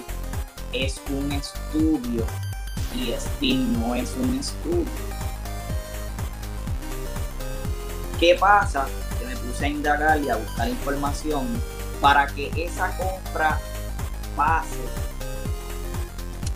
[0.72, 2.24] es un estudio
[2.94, 4.86] y Steam no es un estudio.
[8.18, 8.86] ¿Qué pasa?
[9.62, 11.46] a indagar y a buscar información
[12.00, 13.60] para que esa compra
[14.36, 14.76] pase.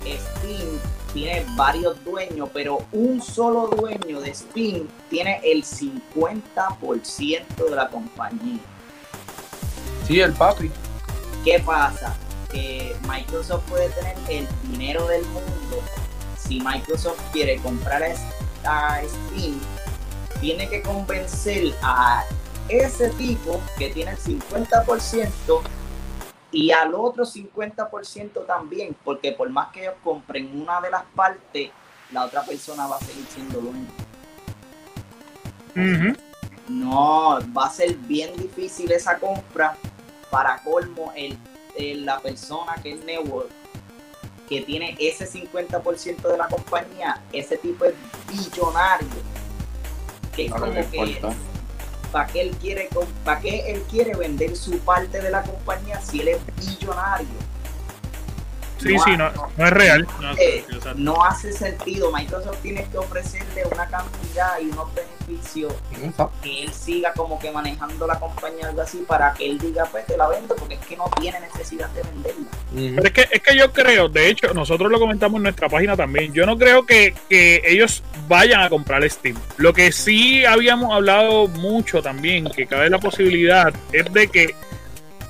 [0.04, 0.78] Steam
[1.12, 8.60] tiene varios dueños, pero un solo dueño de Steam tiene el 50% de la compañía.
[10.06, 10.70] Sí, el papi.
[11.44, 12.16] ¿Qué pasa?
[12.52, 15.82] Que Microsoft puede tener el dinero del mundo.
[16.38, 18.04] Si Microsoft quiere comprar
[18.64, 19.58] a Steam,
[20.40, 22.24] tiene que convencer a
[22.68, 25.60] ese tipo que tiene el 50%
[26.52, 31.70] y al otro 50% también, porque por más que ellos compren una de las partes,
[32.12, 33.88] la otra persona va a seguir siendo dueño.
[36.68, 39.76] No, va a ser bien difícil esa compra.
[40.30, 41.38] Para colmo, el,
[42.04, 43.50] la persona que es Network,
[44.48, 47.94] que tiene ese 50% de la compañía, ese tipo es
[48.28, 49.08] billonario.
[50.34, 51.20] Que es como que
[52.12, 52.88] ¿para qué él quiere,
[53.24, 57.28] para qué él quiere vender su parte de la compañía si él es billonario?
[58.78, 60.06] Sí, sí, no, no, es real.
[60.96, 62.12] No, hace sentido.
[62.12, 65.72] Microsoft tiene que ofrecerle una cantidad y unos beneficios
[66.42, 70.06] que él siga como que manejando la compañía algo así para que él diga, pues
[70.06, 72.46] te la vendo, porque es que no tiene necesidad de venderla.
[72.72, 75.96] Pero es que, es que yo creo, de hecho, nosotros lo comentamos en nuestra página
[75.96, 79.36] también, yo no creo que, que ellos vayan a comprar Steam.
[79.56, 84.54] Lo que sí habíamos hablado mucho también, que cabe la posibilidad, es de que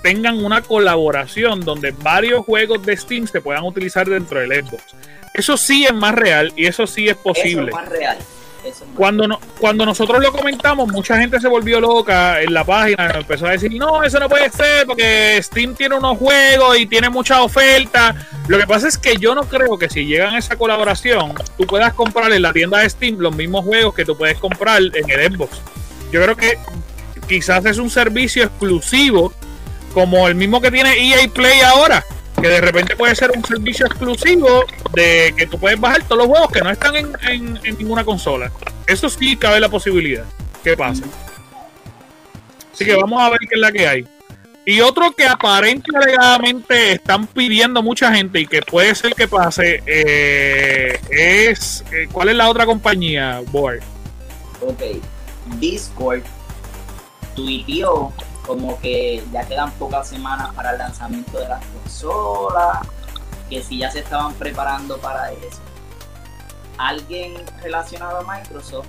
[0.02, 4.94] tengan una colaboración donde varios juegos de Steam se puedan utilizar dentro del Xbox.
[5.34, 7.70] Eso sí es más real y eso sí es posible.
[7.70, 8.18] Eso es más real.
[8.96, 13.46] cuando, no, cuando nosotros lo comentamos, mucha gente se volvió loca en la página, empezó
[13.46, 17.42] a decir, no, eso no puede ser porque Steam tiene unos juegos y tiene mucha
[17.42, 18.14] oferta.
[18.48, 21.66] Lo que pasa es que yo no creo que si llegan a esa colaboración, tú
[21.66, 25.10] puedas comprar en la tienda de Steam los mismos juegos que tú puedes comprar en
[25.10, 25.60] el Xbox.
[26.10, 26.58] Yo creo que
[27.28, 29.32] quizás es un servicio exclusivo
[29.96, 32.04] como el mismo que tiene EA Play ahora,
[32.38, 36.26] que de repente puede ser un servicio exclusivo de que tú puedes bajar todos los
[36.26, 38.52] juegos que no están en, ninguna consola.
[38.86, 40.26] Eso sí cabe la posibilidad
[40.62, 41.02] que pase.
[42.74, 44.06] Así que vamos a ver qué es la que hay.
[44.66, 51.00] Y otro que aparentemente están pidiendo mucha gente y que puede ser que pase eh,
[51.08, 51.82] es.
[51.90, 53.80] Eh, ¿Cuál es la otra compañía, Board?
[54.60, 54.82] Ok.
[55.58, 56.20] Discord
[57.34, 58.12] tuiteó
[58.46, 62.78] como que ya quedan pocas semanas para el lanzamiento de las consolas,
[63.50, 65.60] que si ya se estaban preparando para eso.
[66.78, 68.86] Alguien relacionado a Microsoft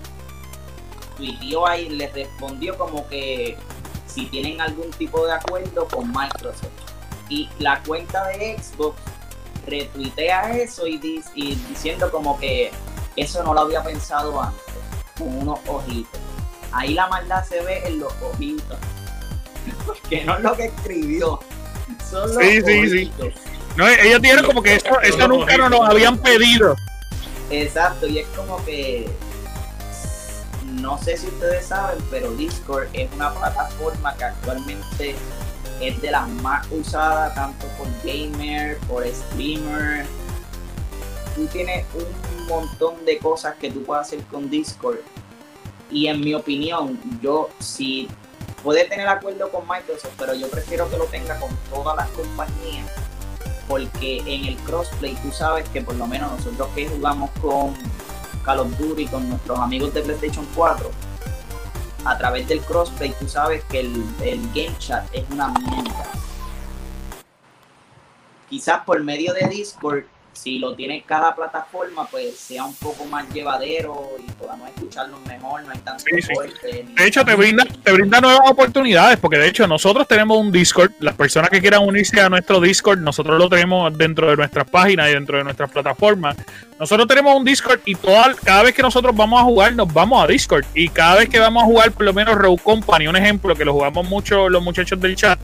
[1.15, 3.57] tuiteó ahí, le respondió como que
[4.05, 6.71] si tienen algún tipo de acuerdo con Microsoft.
[7.29, 8.99] Y la cuenta de Xbox
[9.65, 12.71] retuitea eso y diciendo como que
[13.15, 14.63] eso no lo había pensado antes,
[15.17, 16.19] con unos ojitos.
[16.71, 18.77] Ahí la maldad se ve en los ojitos
[20.09, 21.39] que no es lo que escribió.
[22.09, 23.11] Son los sí, sí, sí.
[23.75, 26.75] No, ellos dijeron como que esto, esto nunca nos lo habían pedido.
[27.49, 29.07] Exacto, y es como que
[30.81, 35.15] no sé si ustedes saben, pero Discord es una plataforma que actualmente
[35.81, 40.05] es de las más usadas tanto por gamer, por streamer.
[41.35, 44.99] Tú tienes un montón de cosas que tú puedes hacer con Discord.
[45.89, 48.09] Y en mi opinión, yo si
[48.63, 52.89] puede tener acuerdo con Microsoft, pero yo prefiero que lo tenga con todas las compañías.
[53.67, 57.75] Porque en el crossplay tú sabes que por lo menos nosotros que jugamos con
[58.43, 60.89] Call of Duty, con nuestros amigos de PlayStation 4,
[62.05, 66.05] a través del crossplay tú sabes que el, el game chat es una mierda.
[68.49, 70.05] Quizás por medio de Discord
[70.37, 75.63] si lo tiene cada plataforma, pues sea un poco más llevadero y podamos escucharlo mejor,
[75.63, 76.33] no hay tanto Sí, sí.
[76.33, 80.51] corte, De hecho, te brinda, te brinda nuevas oportunidades, porque de hecho nosotros tenemos un
[80.51, 80.91] Discord.
[80.99, 85.09] Las personas que quieran unirse a nuestro Discord, nosotros lo tenemos dentro de nuestras páginas
[85.09, 86.35] y dentro de nuestras plataformas.
[86.79, 90.23] Nosotros tenemos un Discord y toda, cada vez que nosotros vamos a jugar, nos vamos
[90.23, 90.63] a Discord.
[90.75, 93.65] Y cada vez que vamos a jugar, por lo menos Rogue Company, un ejemplo que
[93.65, 95.39] lo jugamos mucho los muchachos del chat,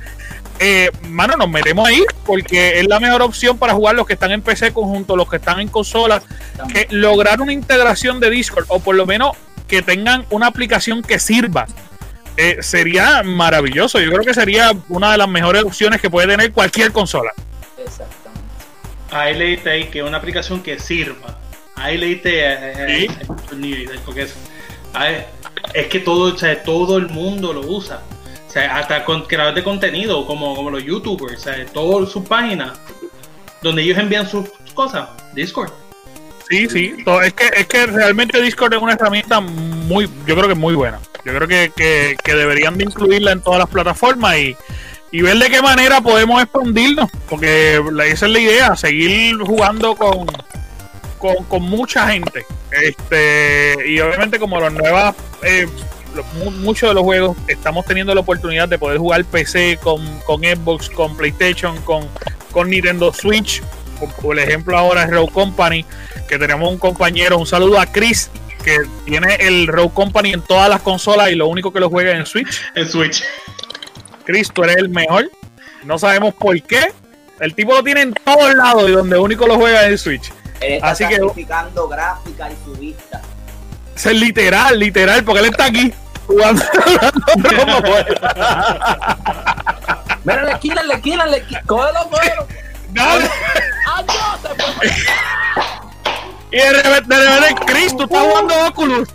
[0.60, 4.32] eh, mano, nos metemos ahí porque es la mejor opción para jugar los que están
[4.32, 6.24] en PC conjunto, los que están en consolas
[6.72, 9.36] que lograr una integración de Discord o por lo menos
[9.68, 11.66] que tengan una aplicación que sirva
[12.38, 14.00] eh, sería maravilloso.
[14.00, 17.32] Yo creo que sería una de las mejores opciones que puede tener cualquier consola.
[17.78, 18.23] Exactamente.
[19.14, 21.40] Ahí leíste ahí que una aplicación que sirva.
[21.76, 23.08] Ahí leíste eh, eh,
[23.56, 24.36] nivel, porque es,
[25.74, 28.02] es que todo, o sea, todo el mundo lo usa.
[28.48, 32.24] O sea, hasta con creadores de contenido, como, como los youtubers, o sea, todas sus
[32.28, 32.80] páginas,
[33.64, 35.72] donde ellos envían sus cosas, Discord.
[36.50, 36.94] Sí, sí.
[37.24, 41.00] Es que, es que realmente Discord es una herramienta muy, yo creo que muy buena.
[41.26, 44.56] Yo creo que, que- que deberían de incluirla en todas las plataformas y,
[45.14, 47.08] y ver de qué manera podemos expandirnos.
[47.30, 50.26] Porque esa es la idea, seguir jugando con,
[51.20, 52.46] con, con mucha gente.
[52.72, 55.68] Este, y obviamente como las nuevas, eh,
[56.62, 60.90] muchos de los juegos estamos teniendo la oportunidad de poder jugar PC con, con Xbox,
[60.90, 62.10] con PlayStation, con,
[62.52, 63.62] con Nintendo Switch.
[64.20, 65.86] Por, ejemplo ahora es Rogue Company,
[66.28, 68.32] que tenemos un compañero, un saludo a Chris,
[68.64, 72.14] que tiene el Rogue Company en todas las consolas y lo único que lo juega
[72.14, 72.62] es en Switch.
[72.74, 73.24] En Switch.
[74.26, 75.30] Chris, tú eres el mejor.
[75.84, 76.92] No sabemos por qué.
[77.40, 80.32] El tipo lo tiene en todos lados y donde único lo juega es en Switch.
[80.62, 83.22] Él está Así que- gráfica y su vista.
[83.96, 85.94] Es literal, literal, porque él está aquí
[86.26, 86.64] jugando.
[90.24, 91.62] Mira, la esquina, la esquina, la esquina.
[91.66, 92.48] Cógelo, cógelo.
[92.92, 93.30] Dale.
[93.94, 94.40] ¡Adiós!
[94.42, 94.88] Se fue.
[96.52, 99.10] Y de repente, de repente, Chris, tú estás jugando Oculus.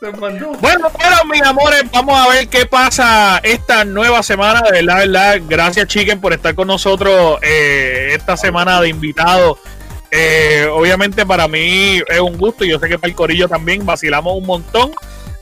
[0.00, 4.62] Bueno, bueno, mis amores, vamos a ver qué pasa esta nueva semana.
[4.62, 9.58] De verdad, verdad, gracias, Chicken, por estar con nosotros eh, esta semana de invitados.
[10.10, 14.34] Eh, obviamente, para mí es un gusto yo sé que para el Corillo también vacilamos
[14.36, 14.92] un montón.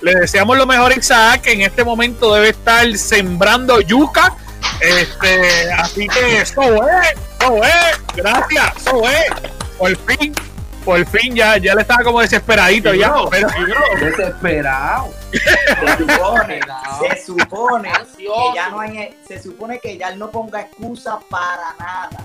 [0.00, 4.36] Le deseamos lo mejor a Isaac, que en este momento debe estar sembrando yuca.
[4.80, 9.50] Este, así que eso es, eso es, gracias, eso es.
[9.76, 10.34] Por fin,
[10.84, 13.10] por fin ya, ya le estaba como desesperadito ya.
[13.10, 13.48] bro, pero-
[14.00, 15.12] Desesperado.
[15.32, 16.60] Se supone,
[17.00, 21.74] se supone que ya no hay, se supone que ya él no ponga excusa para
[21.78, 22.24] nada.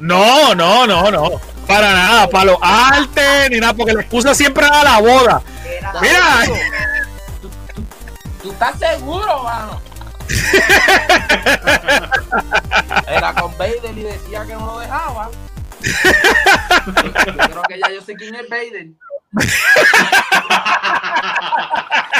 [0.00, 1.40] No, no, no, no.
[1.66, 5.42] Para nada, para los artes, ni nada, porque la excusa siempre era la boda.
[5.66, 6.44] Era Mira.
[7.42, 7.82] ¿Tú, tú,
[8.42, 9.80] tú estás seguro, mano?
[13.06, 15.30] Era con Vader y decía que no lo dejaba.
[15.80, 15.92] Yo
[17.22, 18.88] creo que ya yo sé quién es Vader.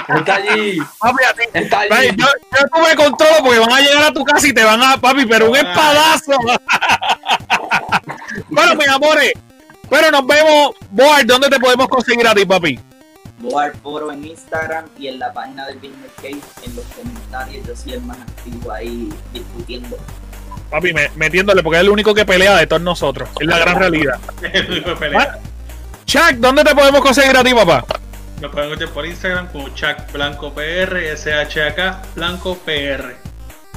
[0.08, 0.78] Está allí.
[1.00, 1.42] Papi, a ti.
[1.52, 2.16] Está Papi, allí.
[2.16, 4.96] yo, yo tuve control porque van a llegar a tu casa y te van a,
[4.96, 6.32] papi, pero un espadazo.
[8.48, 9.32] bueno, mis amores,
[9.90, 10.74] pero nos vemos.
[10.90, 12.78] Board, ¿dónde te podemos conseguir a ti, papi?
[13.38, 17.76] Boar Foro en Instagram y en la página del Gamer Cave en los comentarios yo
[17.76, 19.96] soy el más activo ahí discutiendo.
[20.70, 23.28] Papi, me- metiéndole, porque es el único que pelea de todos nosotros.
[23.40, 24.18] Es la gran realidad.
[24.52, 25.38] El único que pelea.
[26.04, 27.84] Chuck, ¿dónde te podemos conseguir a ti, papá?
[28.40, 33.16] Me pueden encontrar por Instagram como Chuck Blanco PR, SHK Blanco PR.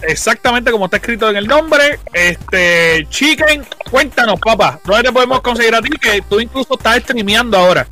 [0.04, 2.00] Exactamente como está escrito en el nombre.
[2.14, 5.90] Este, Chicken, cuéntanos, papá, ¿dónde te podemos conseguir a ti?
[5.92, 7.88] Que tú incluso estás streameando ahora.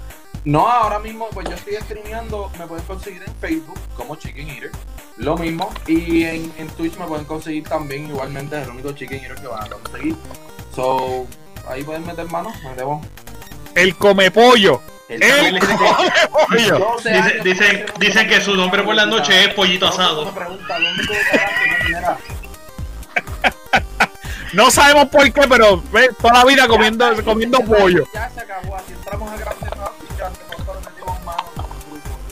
[0.46, 4.72] No, ahora mismo, pues yo estoy streameando, me pueden conseguir en Facebook como Chicken Eater,
[5.18, 9.20] lo mismo, y en, en Twitch me pueden conseguir también, igualmente es el único Chicken
[9.22, 10.16] Eater que van a conseguir.
[10.74, 11.28] So,
[11.68, 13.06] ahí pueden meter mano, metemos.
[13.76, 14.82] El come pollo.
[15.10, 15.76] El El come
[16.50, 16.80] pollo.
[16.80, 20.32] 12 Dice- años, dicen- dicen que su nombre por la noche es Pollito Asado.
[24.52, 28.04] No sabemos por qué, pero ve, toda la vida comiendo, ya, comiendo ya, pollo.
[28.12, 28.32] Ya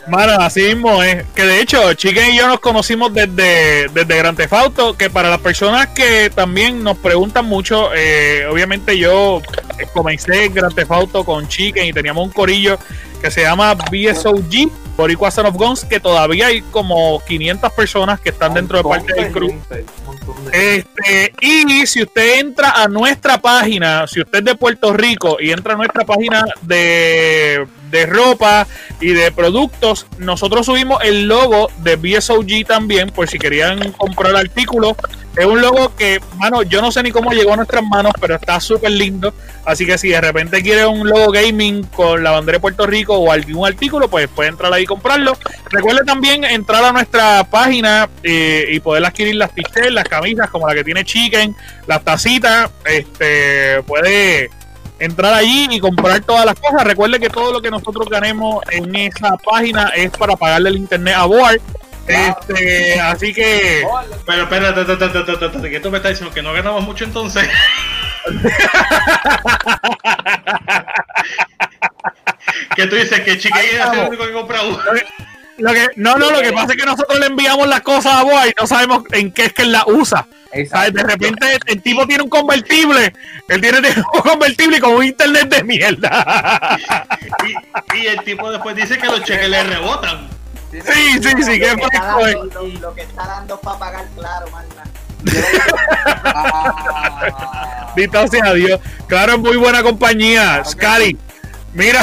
[0.08, 1.26] mano así mismo es.
[1.36, 5.30] Que de hecho, Chicken y yo nos conocimos desde, desde Gran Theft Auto, que para
[5.30, 9.42] las personas que también nos preguntan mucho, eh, obviamente yo
[9.94, 12.78] comencé Gran Theft Auto con Chicken y teníamos un corillo
[13.22, 18.30] que se llama BSOG, Boricua Son of Guns, que todavía hay como 500 personas que
[18.30, 19.60] están dentro de parte del crew.
[20.52, 25.52] Este, y si usted entra a nuestra página, si usted es de Puerto Rico y
[25.52, 28.68] entra a nuestra página de, de ropa
[29.00, 34.96] y de productos, nosotros subimos el logo de BSOG también, por si querían comprar artículos.
[35.36, 38.36] Es un logo que, mano, yo no sé ni cómo llegó a nuestras manos, pero
[38.36, 39.36] está súper lindo.
[39.66, 43.16] Así que si de repente quiere un logo gaming con la bandera de Puerto Rico
[43.16, 45.38] o algún artículo, pues puede entrar ahí y comprarlo.
[45.70, 50.68] Recuerde también entrar a nuestra página eh, y poder adquirir las t las camisas como
[50.68, 52.72] la que tiene Chicken, las tacitas.
[52.84, 54.50] Este puede
[55.00, 56.84] entrar allí y comprar todas las cosas.
[56.84, 61.16] Recuerde que todo lo que nosotros ganemos en esa página es para pagarle el internet
[61.18, 61.62] a Board.
[62.08, 63.84] Este, así que.
[64.26, 64.86] Pero espérate,
[65.70, 66.34] ¿qué tú me estás diciendo?
[66.34, 67.48] ¿Que no ganamos mucho entonces?
[72.76, 74.80] que tú dices que Chicken es el único que compra uno.
[75.58, 78.24] Lo que, no, no, lo que pasa es que nosotros le enviamos las cosas a
[78.24, 80.28] Boa y no sabemos en qué es que él la usa.
[80.66, 83.14] De repente el tipo tiene un convertible,
[83.48, 83.80] él tiene
[84.14, 86.78] un convertible y con un internet de mierda.
[87.94, 90.28] Y, y el tipo después dice que los cheques le rebotan.
[90.72, 94.06] Sí, sí, sí, que lo, que está dando, lo, lo, que está dando para pagar,
[94.16, 94.66] claro, man.
[97.96, 98.80] Dito sea Dios.
[99.08, 100.64] Claro, es muy buena compañía.
[100.64, 101.18] Scary.
[101.74, 102.02] Mira.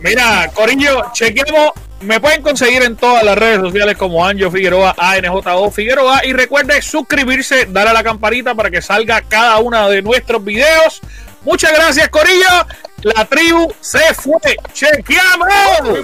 [0.00, 1.72] Mira, Corillo, chequemos.
[2.02, 6.26] Me pueden conseguir en todas las redes sociales como Anjo Figueroa, ANJO Figueroa.
[6.26, 11.00] Y recuerde suscribirse, darle a la campanita para que salga cada uno de nuestros videos.
[11.42, 12.66] Muchas gracias, Corillo.
[13.02, 14.56] La tribu se fue.
[14.72, 15.98] ¡Chequeamos!